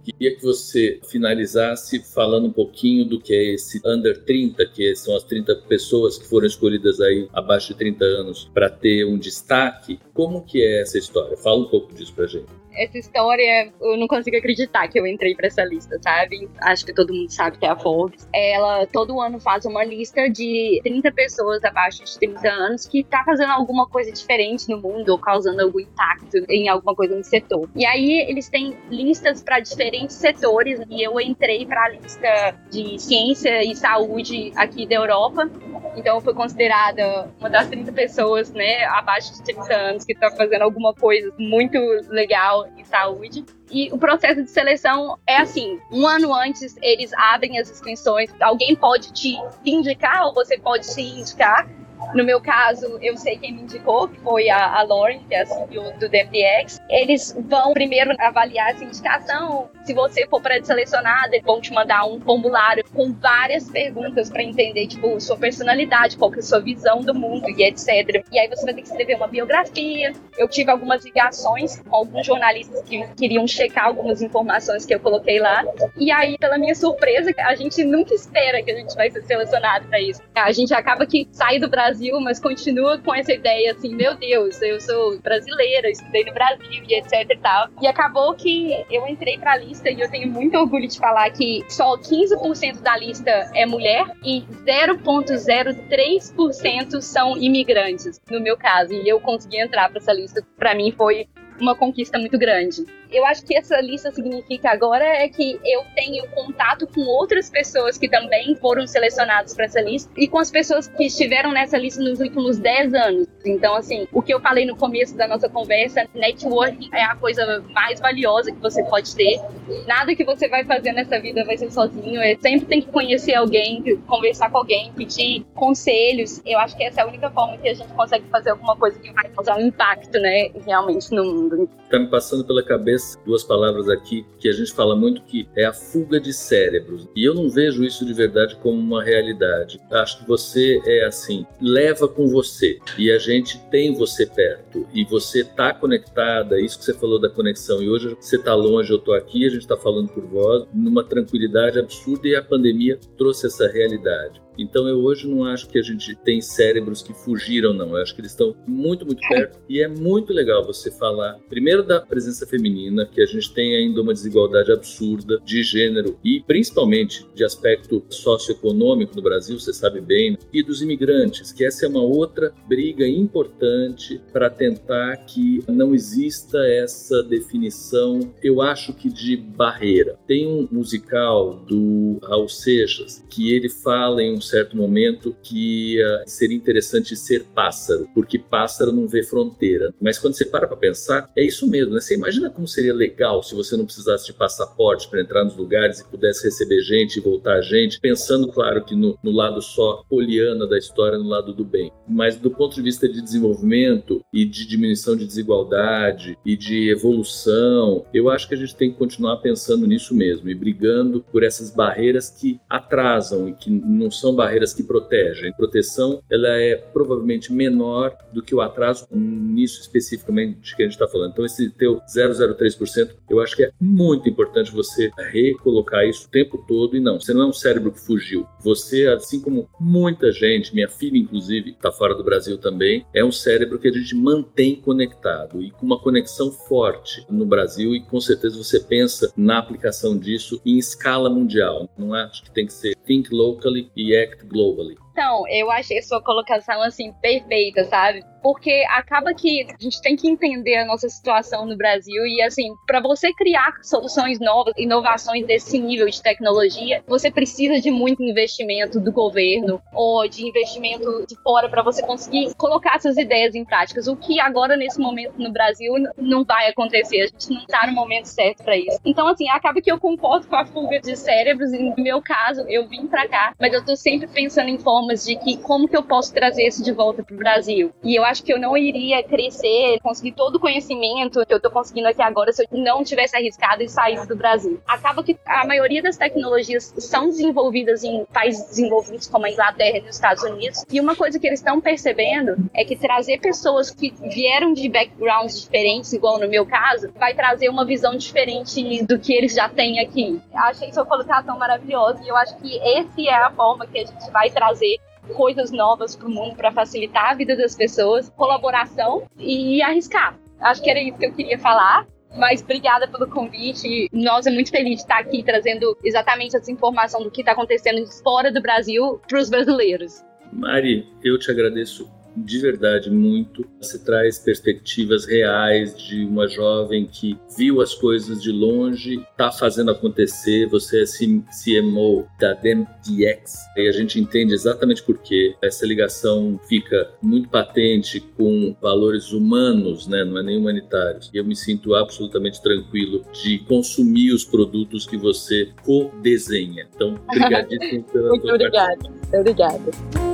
Queria 0.04 0.36
que 0.36 0.42
você 0.42 1.00
finalizasse 1.08 2.00
falando 2.00 2.46
um 2.46 2.52
pouquinho 2.52 3.06
do 3.06 3.18
que 3.18 3.32
é 3.32 3.54
esse 3.54 3.80
Under 3.84 4.22
30, 4.22 4.66
que 4.66 4.94
são 4.94 5.16
as 5.16 5.24
30 5.24 5.56
pessoas 5.66 6.18
que 6.18 6.26
foram 6.26 6.46
escolhidas 6.46 7.00
aí 7.00 7.26
abaixo 7.32 7.68
de 7.68 7.78
30 7.78 8.04
anos 8.04 8.50
para 8.52 8.68
ter 8.68 9.06
um 9.06 9.16
destaque. 9.16 9.98
Como 10.12 10.44
que 10.44 10.62
é 10.62 10.82
essa 10.82 10.98
história? 10.98 11.38
Fala 11.38 11.62
um 11.62 11.68
pouco 11.68 11.94
disso 11.94 12.12
pra 12.12 12.26
gente 12.26 12.63
essa 12.76 12.98
história, 12.98 13.72
eu 13.80 13.96
não 13.96 14.06
consigo 14.06 14.36
acreditar 14.36 14.88
que 14.88 14.98
eu 14.98 15.06
entrei 15.06 15.34
para 15.34 15.46
essa 15.46 15.64
lista, 15.64 15.98
sabe? 16.02 16.48
Acho 16.60 16.84
que 16.84 16.92
todo 16.92 17.12
mundo 17.12 17.30
sabe 17.30 17.58
que 17.58 17.66
é 17.66 17.68
a 17.68 17.76
Forbes. 17.76 18.28
Ela 18.34 18.86
todo 18.86 19.20
ano 19.20 19.40
faz 19.40 19.64
uma 19.64 19.84
lista 19.84 20.28
de 20.28 20.80
30 20.82 21.12
pessoas 21.12 21.64
abaixo 21.64 22.04
de 22.04 22.18
30 22.18 22.48
anos 22.48 22.86
que 22.86 23.04
tá 23.04 23.22
fazendo 23.24 23.50
alguma 23.50 23.86
coisa 23.88 24.10
diferente 24.12 24.68
no 24.68 24.80
mundo 24.80 25.10
ou 25.10 25.18
causando 25.18 25.62
algum 25.62 25.80
impacto 25.80 26.44
em 26.48 26.68
alguma 26.68 26.94
coisa 26.94 27.16
no 27.16 27.24
setor. 27.24 27.68
E 27.74 27.86
aí 27.86 28.26
eles 28.28 28.48
têm 28.48 28.76
listas 28.90 29.42
para 29.42 29.60
diferentes 29.60 30.16
setores 30.16 30.80
e 30.90 31.02
eu 31.02 31.20
entrei 31.20 31.66
para 31.66 31.84
a 31.84 31.88
lista 31.90 32.56
de 32.70 32.98
ciência 32.98 33.62
e 33.62 33.74
saúde 33.74 34.52
aqui 34.56 34.86
da 34.86 34.96
Europa. 34.96 35.48
Então 35.96 36.16
eu 36.16 36.20
fui 36.20 36.34
considerada 36.34 37.30
uma 37.38 37.48
das 37.48 37.68
30 37.68 37.92
pessoas, 37.92 38.52
né, 38.52 38.84
abaixo 38.86 39.32
de 39.32 39.42
30 39.44 39.74
anos 39.74 40.04
que 40.04 40.14
tá 40.14 40.30
fazendo 40.30 40.62
alguma 40.62 40.92
coisa 40.92 41.32
muito 41.38 41.78
legal 42.08 42.63
e 42.76 42.84
saúde. 42.84 43.44
E 43.70 43.92
o 43.92 43.98
processo 43.98 44.42
de 44.42 44.50
seleção 44.50 45.18
é 45.26 45.36
assim: 45.38 45.78
um 45.90 46.06
ano 46.06 46.32
antes 46.34 46.76
eles 46.82 47.12
abrem 47.14 47.58
as 47.58 47.70
inscrições, 47.70 48.30
alguém 48.40 48.74
pode 48.76 49.12
te 49.12 49.36
indicar 49.64 50.26
ou 50.26 50.34
você 50.34 50.58
pode 50.58 50.86
se 50.86 51.02
indicar. 51.02 51.68
No 52.14 52.22
meu 52.22 52.40
caso, 52.40 52.96
eu 53.02 53.16
sei 53.16 53.36
quem 53.36 53.52
me 53.52 53.62
indicou, 53.62 54.06
que 54.06 54.20
foi 54.20 54.48
a, 54.48 54.78
a 54.78 54.82
Lauren, 54.84 55.18
que 55.28 55.34
é 55.34 55.42
a 55.42 55.46
CEO 55.46 55.92
do 55.98 56.08
DMDX. 56.08 56.80
Eles 56.88 57.36
vão 57.48 57.72
primeiro 57.72 58.14
avaliar 58.20 58.70
essa 58.70 58.84
indicação. 58.84 59.68
Se 59.84 59.92
você 59.92 60.24
for 60.28 60.40
pré-selecionada, 60.40 61.34
eles 61.34 61.44
vão 61.44 61.60
te 61.60 61.72
mandar 61.72 62.06
um 62.06 62.20
formulário 62.20 62.84
com 62.94 63.12
várias 63.12 63.68
perguntas 63.68 64.30
para 64.30 64.44
entender, 64.44 64.86
tipo, 64.86 65.20
sua 65.20 65.36
personalidade, 65.36 66.16
qual 66.16 66.30
que 66.30 66.38
é 66.38 66.40
a 66.40 66.44
sua 66.44 66.60
visão 66.60 67.00
do 67.00 67.12
mundo 67.12 67.50
e 67.50 67.64
etc. 67.64 68.24
E 68.30 68.38
aí 68.38 68.48
você 68.48 68.64
vai 68.64 68.74
ter 68.74 68.82
que 68.82 68.88
escrever 68.88 69.16
uma 69.16 69.26
biografia. 69.26 70.12
Eu 70.38 70.46
tive 70.46 70.70
algumas 70.70 71.04
ligações 71.04 71.80
com 71.80 71.96
alguns 71.96 72.24
jornalistas 72.24 72.80
que 72.84 73.04
queriam 73.16 73.44
checar 73.48 73.86
algumas 73.86 74.22
informações 74.22 74.86
que 74.86 74.94
eu 74.94 75.00
coloquei 75.00 75.40
lá. 75.40 75.64
E 75.96 76.12
aí, 76.12 76.38
pela 76.38 76.58
minha 76.58 76.76
surpresa, 76.76 77.32
a 77.38 77.56
gente 77.56 77.82
nunca 77.82 78.14
espera 78.14 78.62
que 78.62 78.70
a 78.70 78.76
gente 78.76 78.94
vai 78.94 79.10
ser 79.10 79.22
selecionado 79.24 79.88
para 79.88 80.00
isso. 80.00 80.22
A 80.32 80.52
gente 80.52 80.72
acaba 80.72 81.04
que 81.06 81.26
sai 81.32 81.58
do 81.58 81.68
Brasil 81.68 82.03
Brasil, 82.04 82.20
mas 82.20 82.38
continua 82.38 82.98
com 82.98 83.14
essa 83.14 83.32
ideia 83.32 83.72
assim, 83.72 83.94
meu 83.94 84.14
Deus, 84.16 84.60
eu 84.60 84.78
sou 84.80 85.18
brasileira, 85.20 85.88
estudei 85.90 86.22
no 86.24 86.34
Brasil 86.34 86.84
e 86.86 86.94
etc 86.94 87.30
e 87.30 87.38
tal. 87.38 87.68
E 87.80 87.86
acabou 87.86 88.34
que 88.34 88.84
eu 88.90 89.08
entrei 89.08 89.38
pra 89.38 89.56
lista 89.56 89.88
e 89.90 89.98
eu 90.00 90.10
tenho 90.10 90.30
muito 90.30 90.58
orgulho 90.58 90.86
de 90.86 90.98
falar 90.98 91.30
que 91.30 91.64
só 91.68 91.96
15% 91.96 92.82
da 92.82 92.98
lista 92.98 93.30
é 93.54 93.64
mulher 93.64 94.04
e 94.22 94.44
0,03% 94.66 97.00
são 97.00 97.38
imigrantes, 97.38 98.20
no 98.30 98.38
meu 98.40 98.58
caso. 98.58 98.92
E 98.92 99.08
eu 99.08 99.18
consegui 99.20 99.60
entrar 99.60 99.88
para 99.88 99.98
essa 99.98 100.12
lista. 100.12 100.46
Para 100.58 100.74
mim 100.74 100.92
foi 100.92 101.26
uma 101.60 101.74
conquista 101.74 102.18
muito 102.18 102.38
grande 102.38 102.84
eu 103.14 103.24
acho 103.24 103.44
que 103.44 103.56
essa 103.56 103.80
lista 103.80 104.10
significa 104.10 104.70
agora 104.70 105.04
é 105.04 105.28
que 105.28 105.58
eu 105.64 105.82
tenho 105.94 106.28
contato 106.30 106.86
com 106.86 107.02
outras 107.02 107.48
pessoas 107.48 107.96
que 107.96 108.08
também 108.08 108.56
foram 108.56 108.86
selecionadas 108.86 109.54
para 109.54 109.66
essa 109.66 109.80
lista 109.80 110.10
e 110.16 110.26
com 110.26 110.38
as 110.38 110.50
pessoas 110.50 110.88
que 110.88 111.04
estiveram 111.04 111.52
nessa 111.52 111.78
lista 111.78 112.02
nos 112.02 112.18
últimos 112.18 112.58
10 112.58 112.94
anos. 112.94 113.28
Então, 113.44 113.76
assim, 113.76 114.08
o 114.12 114.20
que 114.20 114.34
eu 114.34 114.40
falei 114.40 114.66
no 114.66 114.76
começo 114.76 115.16
da 115.16 115.28
nossa 115.28 115.48
conversa, 115.48 116.08
networking 116.14 116.90
é 116.92 117.04
a 117.04 117.14
coisa 117.14 117.64
mais 117.72 118.00
valiosa 118.00 118.50
que 118.50 118.58
você 118.58 118.82
pode 118.82 119.14
ter. 119.14 119.40
Nada 119.86 120.14
que 120.16 120.24
você 120.24 120.48
vai 120.48 120.64
fazer 120.64 120.92
nessa 120.92 121.20
vida 121.20 121.44
vai 121.44 121.56
ser 121.56 121.70
sozinho. 121.70 122.20
É, 122.20 122.36
sempre 122.36 122.66
tem 122.66 122.82
que 122.82 122.88
conhecer 122.88 123.34
alguém, 123.34 123.82
conversar 124.06 124.50
com 124.50 124.58
alguém, 124.58 124.92
pedir 124.92 125.44
conselhos. 125.54 126.42
Eu 126.44 126.58
acho 126.58 126.76
que 126.76 126.82
essa 126.82 127.00
é 127.00 127.04
a 127.04 127.06
única 127.06 127.30
forma 127.30 127.56
que 127.58 127.68
a 127.68 127.74
gente 127.74 127.92
consegue 127.92 128.24
fazer 128.28 128.50
alguma 128.50 128.76
coisa 128.76 128.98
que 128.98 129.12
vai 129.12 129.28
causar 129.28 129.56
um 129.56 129.60
impacto, 129.60 130.18
né, 130.18 130.50
realmente 130.66 131.12
no 131.12 131.24
mundo. 131.24 131.68
Está 131.94 131.98
me 131.98 132.08
passando 132.08 132.44
pela 132.44 132.62
cabeça 132.62 133.18
duas 133.24 133.44
palavras 133.44 133.88
aqui 133.88 134.26
que 134.38 134.48
a 134.48 134.52
gente 134.52 134.72
fala 134.72 134.96
muito 134.96 135.22
que 135.22 135.48
é 135.54 135.64
a 135.64 135.72
fuga 135.72 136.20
de 136.20 136.32
cérebros. 136.32 137.08
E 137.14 137.24
eu 137.24 137.34
não 137.34 137.48
vejo 137.48 137.84
isso 137.84 138.04
de 138.04 138.12
verdade 138.12 138.56
como 138.56 138.78
uma 138.78 139.02
realidade. 139.02 139.80
Acho 139.90 140.18
que 140.18 140.28
você 140.28 140.80
é 140.84 141.04
assim, 141.04 141.46
leva 141.60 142.08
com 142.08 142.26
você 142.26 142.78
e 142.98 143.10
a 143.12 143.18
gente 143.18 143.58
tem 143.70 143.94
você 143.94 144.26
perto 144.26 144.86
e 144.92 145.04
você 145.04 145.40
está 145.40 145.72
conectada, 145.72 146.60
isso 146.60 146.78
que 146.78 146.84
você 146.84 146.94
falou 146.94 147.20
da 147.20 147.30
conexão. 147.30 147.82
E 147.82 147.88
hoje 147.88 148.16
você 148.20 148.36
está 148.36 148.54
longe, 148.54 148.90
eu 148.90 148.98
estou 148.98 149.14
aqui, 149.14 149.46
a 149.46 149.50
gente 149.50 149.62
está 149.62 149.76
falando 149.76 150.08
por 150.08 150.24
voz, 150.24 150.66
numa 150.72 151.04
tranquilidade 151.04 151.78
absurda 151.78 152.26
e 152.26 152.34
a 152.34 152.42
pandemia 152.42 152.98
trouxe 153.16 153.46
essa 153.46 153.68
realidade. 153.68 154.43
Então 154.58 154.88
eu 154.88 155.00
hoje 155.00 155.28
não 155.28 155.44
acho 155.44 155.68
que 155.68 155.78
a 155.78 155.82
gente 155.82 156.14
tem 156.16 156.40
cérebros 156.40 157.02
que 157.02 157.12
fugiram, 157.12 157.72
não. 157.72 157.90
Eu 157.90 158.02
acho 158.02 158.14
que 158.14 158.20
eles 158.20 158.32
estão 158.32 158.54
muito, 158.66 159.04
muito 159.04 159.26
perto. 159.28 159.58
E 159.68 159.80
é 159.80 159.88
muito 159.88 160.32
legal 160.32 160.64
você 160.64 160.90
falar, 160.90 161.38
primeiro, 161.48 161.82
da 161.82 162.00
presença 162.00 162.46
feminina, 162.46 163.06
que 163.06 163.20
a 163.20 163.26
gente 163.26 163.52
tem 163.52 163.76
ainda 163.76 164.00
uma 164.00 164.12
desigualdade 164.12 164.72
absurda 164.72 165.40
de 165.44 165.62
gênero 165.62 166.18
e 166.24 166.40
principalmente 166.40 167.26
de 167.34 167.44
aspecto 167.44 168.04
socioeconômico 168.08 169.16
no 169.16 169.22
Brasil, 169.22 169.58
você 169.58 169.72
sabe 169.72 170.00
bem, 170.00 170.38
e 170.52 170.62
dos 170.62 170.82
imigrantes, 170.82 171.52
que 171.52 171.64
essa 171.64 171.86
é 171.86 171.88
uma 171.88 172.02
outra 172.02 172.52
briga 172.68 173.06
importante 173.06 174.20
para 174.32 174.50
tentar 174.50 175.16
que 175.18 175.62
não 175.68 175.94
exista 175.94 176.58
essa 176.66 177.22
definição, 177.22 178.32
eu 178.42 178.60
acho 178.60 178.92
que 178.92 179.08
de 179.08 179.36
barreira. 179.36 180.18
Tem 180.26 180.46
um 180.46 180.68
musical 180.70 181.56
do 181.66 182.18
Raul 182.22 182.48
Seixas 182.48 183.24
que 183.28 183.52
ele 183.52 183.68
fala 183.68 184.22
em 184.22 184.34
um 184.34 184.40
certo 184.44 184.76
momento 184.76 185.36
que 185.42 185.98
uh, 186.02 186.22
seria 186.26 186.56
interessante 186.56 187.16
ser 187.16 187.44
pássaro, 187.54 188.08
porque 188.14 188.38
pássaro 188.38 188.92
não 188.92 189.08
vê 189.08 189.22
fronteira. 189.22 189.92
Mas 190.00 190.18
quando 190.18 190.34
você 190.34 190.44
para 190.44 190.66
para 190.66 190.76
pensar, 190.76 191.30
é 191.36 191.44
isso 191.44 191.68
mesmo, 191.68 191.94
né? 191.94 192.00
Você 192.00 192.14
imagina 192.14 192.50
como 192.50 192.68
seria 192.68 192.94
legal 192.94 193.42
se 193.42 193.54
você 193.54 193.76
não 193.76 193.84
precisasse 193.84 194.26
de 194.26 194.32
passaporte 194.32 195.08
para 195.08 195.20
entrar 195.20 195.44
nos 195.44 195.56
lugares 195.56 196.00
e 196.00 196.08
pudesse 196.08 196.44
receber 196.44 196.80
gente 196.82 197.16
e 197.16 197.20
voltar 197.20 197.60
gente, 197.62 198.00
pensando, 198.00 198.48
claro, 198.48 198.84
que 198.84 198.94
no, 198.94 199.18
no 199.22 199.30
lado 199.30 199.60
só 199.62 200.04
poliana 200.08 200.66
da 200.66 200.78
história, 200.78 201.18
no 201.18 201.28
lado 201.28 201.52
do 201.52 201.64
bem. 201.64 201.90
Mas 202.08 202.36
do 202.36 202.50
ponto 202.50 202.76
de 202.76 202.82
vista 202.82 203.08
de 203.08 203.20
desenvolvimento 203.20 204.24
e 204.32 204.44
de 204.44 204.66
diminuição 204.66 205.16
de 205.16 205.26
desigualdade 205.26 206.36
e 206.44 206.56
de 206.56 206.90
evolução, 206.90 208.04
eu 208.12 208.28
acho 208.28 208.48
que 208.48 208.54
a 208.54 208.58
gente 208.58 208.76
tem 208.76 208.90
que 208.90 208.98
continuar 208.98 209.38
pensando 209.38 209.86
nisso 209.86 210.14
mesmo 210.14 210.48
e 210.48 210.54
brigando 210.54 211.24
por 211.32 211.42
essas 211.42 211.70
barreiras 211.70 212.30
que 212.30 212.60
atrasam 212.68 213.48
e 213.48 213.54
que 213.54 213.70
não 213.70 214.10
são 214.10 214.33
barreiras 214.34 214.72
que 214.72 214.82
protegem. 214.82 215.52
Proteção 215.52 216.22
ela 216.30 216.48
é 216.48 216.76
provavelmente 216.76 217.52
menor 217.52 218.16
do 218.32 218.42
que 218.42 218.54
o 218.54 218.60
atraso 218.60 219.06
nisso 219.10 219.80
especificamente 219.80 220.74
que 220.74 220.82
a 220.82 220.86
gente 220.86 220.94
está 220.94 221.08
falando. 221.08 221.32
Então 221.32 221.44
esse 221.44 221.70
teu 221.70 222.00
0,03%, 222.08 223.10
eu 223.30 223.40
acho 223.40 223.56
que 223.56 223.64
é 223.64 223.70
muito 223.80 224.28
importante 224.28 224.72
você 224.72 225.10
recolocar 225.30 226.06
isso 226.06 226.26
o 226.26 226.30
tempo 226.30 226.64
todo 226.66 226.96
e 226.96 227.00
não, 227.00 227.20
você 227.20 227.32
não 227.32 227.42
é 227.42 227.46
um 227.46 227.52
cérebro 227.52 227.92
que 227.92 228.00
fugiu. 228.00 228.46
Você, 228.60 229.06
assim 229.06 229.40
como 229.40 229.68
muita 229.78 230.32
gente, 230.32 230.74
minha 230.74 230.88
filha 230.88 231.18
inclusive, 231.18 231.70
está 231.70 231.92
fora 231.92 232.14
do 232.14 232.24
Brasil 232.24 232.58
também, 232.58 233.04
é 233.14 233.24
um 233.24 233.32
cérebro 233.32 233.78
que 233.78 233.88
a 233.88 233.92
gente 233.92 234.14
mantém 234.14 234.76
conectado 234.76 235.62
e 235.62 235.70
com 235.70 235.86
uma 235.86 235.98
conexão 235.98 236.50
forte 236.50 237.24
no 237.28 237.46
Brasil 237.46 237.94
e 237.94 238.00
com 238.00 238.20
certeza 238.20 238.56
você 238.56 238.80
pensa 238.80 239.32
na 239.36 239.58
aplicação 239.58 240.16
disso 240.18 240.60
em 240.64 240.78
escala 240.78 241.28
mundial. 241.30 241.88
Não 241.96 242.14
acho 242.14 242.42
que 242.42 242.50
tem 242.50 242.66
que 242.66 242.72
ser 242.72 242.96
think 243.06 243.32
locally 243.32 243.90
e 243.96 244.16
act 244.16 244.23
globally. 244.46 244.96
Então, 245.12 245.46
eu 245.48 245.70
achei 245.70 246.02
sua 246.02 246.22
colocação 246.22 246.82
assim 246.82 247.12
perfeita, 247.20 247.84
sabe? 247.84 248.24
Porque 248.44 248.84
acaba 248.90 249.32
que 249.32 249.62
a 249.62 249.82
gente 249.82 250.02
tem 250.02 250.16
que 250.16 250.28
entender 250.28 250.76
a 250.76 250.84
nossa 250.84 251.08
situação 251.08 251.64
no 251.64 251.78
Brasil 251.78 252.26
e 252.26 252.42
assim, 252.42 252.74
para 252.86 253.00
você 253.00 253.32
criar 253.32 253.72
soluções 253.82 254.38
novas, 254.38 254.74
inovações 254.76 255.46
desse 255.46 255.78
nível 255.78 256.06
de 256.10 256.22
tecnologia, 256.22 257.02
você 257.06 257.30
precisa 257.30 257.80
de 257.80 257.90
muito 257.90 258.22
investimento 258.22 259.00
do 259.00 259.10
governo 259.10 259.80
ou 259.94 260.28
de 260.28 260.46
investimento 260.46 261.24
de 261.26 261.34
fora 261.42 261.70
para 261.70 261.82
você 261.82 262.02
conseguir 262.02 262.54
colocar 262.58 262.96
essas 262.96 263.16
ideias 263.16 263.54
em 263.54 263.64
práticas. 263.64 264.06
O 264.08 264.14
que 264.14 264.38
agora 264.38 264.76
nesse 264.76 265.00
momento 265.00 265.38
no 265.38 265.50
Brasil 265.50 265.94
não 266.18 266.44
vai 266.44 266.68
acontecer, 266.68 267.22
a 267.22 267.26
gente 267.28 267.48
não 267.48 267.62
está 267.62 267.86
no 267.86 267.94
momento 267.94 268.26
certo 268.26 268.62
para 268.62 268.76
isso. 268.76 269.00
Então, 269.06 269.26
assim, 269.26 269.48
acaba 269.48 269.80
que 269.80 269.90
eu 269.90 269.98
concordo 269.98 270.46
com 270.46 270.56
a 270.56 270.66
fuga 270.66 271.00
de 271.00 271.16
cérebros 271.16 271.72
e 271.72 271.78
no 271.78 271.94
meu 271.96 272.20
caso, 272.20 272.66
eu 272.68 272.86
vim 272.86 273.06
para 273.06 273.26
cá, 273.26 273.54
mas 273.58 273.72
eu 273.72 273.82
tô 273.82 273.96
sempre 273.96 274.26
pensando 274.26 274.68
em 274.68 274.78
formas 274.78 275.24
de 275.24 275.36
que 275.36 275.56
como 275.56 275.88
que 275.88 275.96
eu 275.96 276.02
posso 276.02 276.34
trazer 276.34 276.66
isso 276.66 276.84
de 276.84 276.92
volta 276.92 277.22
para 277.22 277.34
o 277.34 277.38
Brasil. 277.38 277.90
E 278.02 278.14
eu 278.14 278.24
acho 278.24 278.33
que 278.42 278.52
eu 278.52 278.58
não 278.58 278.76
iria 278.76 279.22
crescer, 279.22 279.98
conseguir 280.02 280.32
todo 280.32 280.56
o 280.56 280.60
conhecimento 280.60 281.44
que 281.46 281.52
eu 281.52 281.58
estou 281.58 281.70
conseguindo 281.70 282.08
aqui 282.08 282.22
agora 282.22 282.52
se 282.52 282.62
eu 282.62 282.78
não 282.78 283.04
tivesse 283.04 283.36
arriscado 283.36 283.82
e 283.82 283.88
saído 283.88 284.26
do 284.26 284.36
Brasil. 284.36 284.80
Acaba 284.86 285.22
que 285.22 285.36
a 285.44 285.66
maioria 285.66 286.02
das 286.02 286.16
tecnologias 286.16 286.94
são 286.98 287.26
desenvolvidas 287.26 288.02
em 288.04 288.24
países 288.26 288.66
desenvolvidos 288.66 289.26
como 289.28 289.46
a 289.46 289.50
Inglaterra 289.50 289.98
e 289.98 290.08
os 290.08 290.14
Estados 290.14 290.42
Unidos. 290.42 290.84
E 290.90 291.00
uma 291.00 291.14
coisa 291.14 291.38
que 291.38 291.46
eles 291.46 291.60
estão 291.60 291.80
percebendo 291.80 292.56
é 292.72 292.84
que 292.84 292.96
trazer 292.96 293.38
pessoas 293.38 293.90
que 293.90 294.12
vieram 294.22 294.72
de 294.72 294.88
backgrounds 294.88 295.62
diferentes, 295.62 296.12
igual 296.12 296.38
no 296.38 296.48
meu 296.48 296.66
caso, 296.66 297.12
vai 297.16 297.34
trazer 297.34 297.68
uma 297.68 297.84
visão 297.84 298.16
diferente 298.16 299.04
do 299.04 299.18
que 299.18 299.32
eles 299.32 299.54
já 299.54 299.68
têm 299.68 300.00
aqui. 300.00 300.40
Achei 300.54 300.92
sua 300.92 301.04
colocação 301.04 301.58
maravilhosa 301.58 302.22
e 302.22 302.28
eu 302.28 302.36
acho 302.36 302.56
que 302.58 302.76
esse 302.76 303.28
é 303.28 303.34
a 303.34 303.50
forma 303.50 303.86
que 303.86 303.98
a 303.98 304.06
gente 304.06 304.30
vai 304.30 304.50
trazer 304.50 304.98
coisas 305.34 305.70
novas 305.70 306.14
para 306.16 306.26
o 306.26 306.30
mundo 306.30 306.56
para 306.56 306.72
facilitar 306.72 307.30
a 307.30 307.34
vida 307.34 307.56
das 307.56 307.74
pessoas, 307.74 308.30
colaboração 308.30 309.26
e 309.38 309.82
arriscar. 309.82 310.38
Acho 310.60 310.82
que 310.82 310.90
era 310.90 311.00
isso 311.00 311.18
que 311.18 311.26
eu 311.26 311.32
queria 311.32 311.58
falar. 311.58 312.06
Mas 312.36 312.62
obrigada 312.62 313.06
pelo 313.06 313.28
convite. 313.28 314.08
Nós 314.12 314.46
é 314.46 314.50
muito 314.50 314.70
feliz 314.70 314.96
de 314.96 315.02
estar 315.02 315.18
aqui 315.18 315.42
trazendo 315.44 315.96
exatamente 316.02 316.56
essa 316.56 316.70
informação 316.70 317.22
do 317.22 317.30
que 317.30 317.42
está 317.42 317.52
acontecendo 317.52 318.04
fora 318.24 318.50
do 318.50 318.60
Brasil 318.60 319.20
para 319.28 319.38
os 319.38 319.48
brasileiros. 319.48 320.24
Mari, 320.52 321.06
eu 321.22 321.38
te 321.38 321.50
agradeço 321.50 322.10
de 322.36 322.58
verdade 322.58 323.10
muito. 323.10 323.64
Você 323.80 323.98
traz 323.98 324.38
perspectivas 324.38 325.26
reais 325.26 325.96
de 325.96 326.24
uma 326.24 326.48
jovem 326.48 327.06
que 327.06 327.38
viu 327.56 327.80
as 327.80 327.94
coisas 327.94 328.42
de 328.42 328.50
longe, 328.50 329.24
está 329.30 329.50
fazendo 329.52 329.90
acontecer. 329.90 330.66
Você 330.68 331.02
é 331.02 331.04
CMO 331.06 332.26
da 332.38 332.52
DemDX 332.54 333.54
e 333.76 333.88
a 333.88 333.92
gente 333.92 334.20
entende 334.20 334.54
exatamente 334.54 335.02
por 335.02 335.18
que 335.18 335.54
essa 335.62 335.86
ligação 335.86 336.58
fica 336.68 337.10
muito 337.22 337.48
patente 337.48 338.20
com 338.20 338.74
valores 338.80 339.32
humanos, 339.32 340.06
né? 340.06 340.24
não 340.24 340.38
é 340.38 340.42
nem 340.42 340.58
humanitários. 340.58 341.30
E 341.32 341.38
eu 341.38 341.44
me 341.44 341.56
sinto 341.56 341.94
absolutamente 341.94 342.62
tranquilo 342.62 343.24
de 343.32 343.58
consumir 343.60 344.32
os 344.32 344.44
produtos 344.44 345.06
que 345.06 345.16
você 345.16 345.68
co-desenha. 345.84 346.86
Então, 346.94 347.14
obrigadíssimo 347.28 348.02
pela 348.04 348.28
Muito 348.30 348.48
obrigada. 348.48 349.12
Obrigada. 349.32 350.33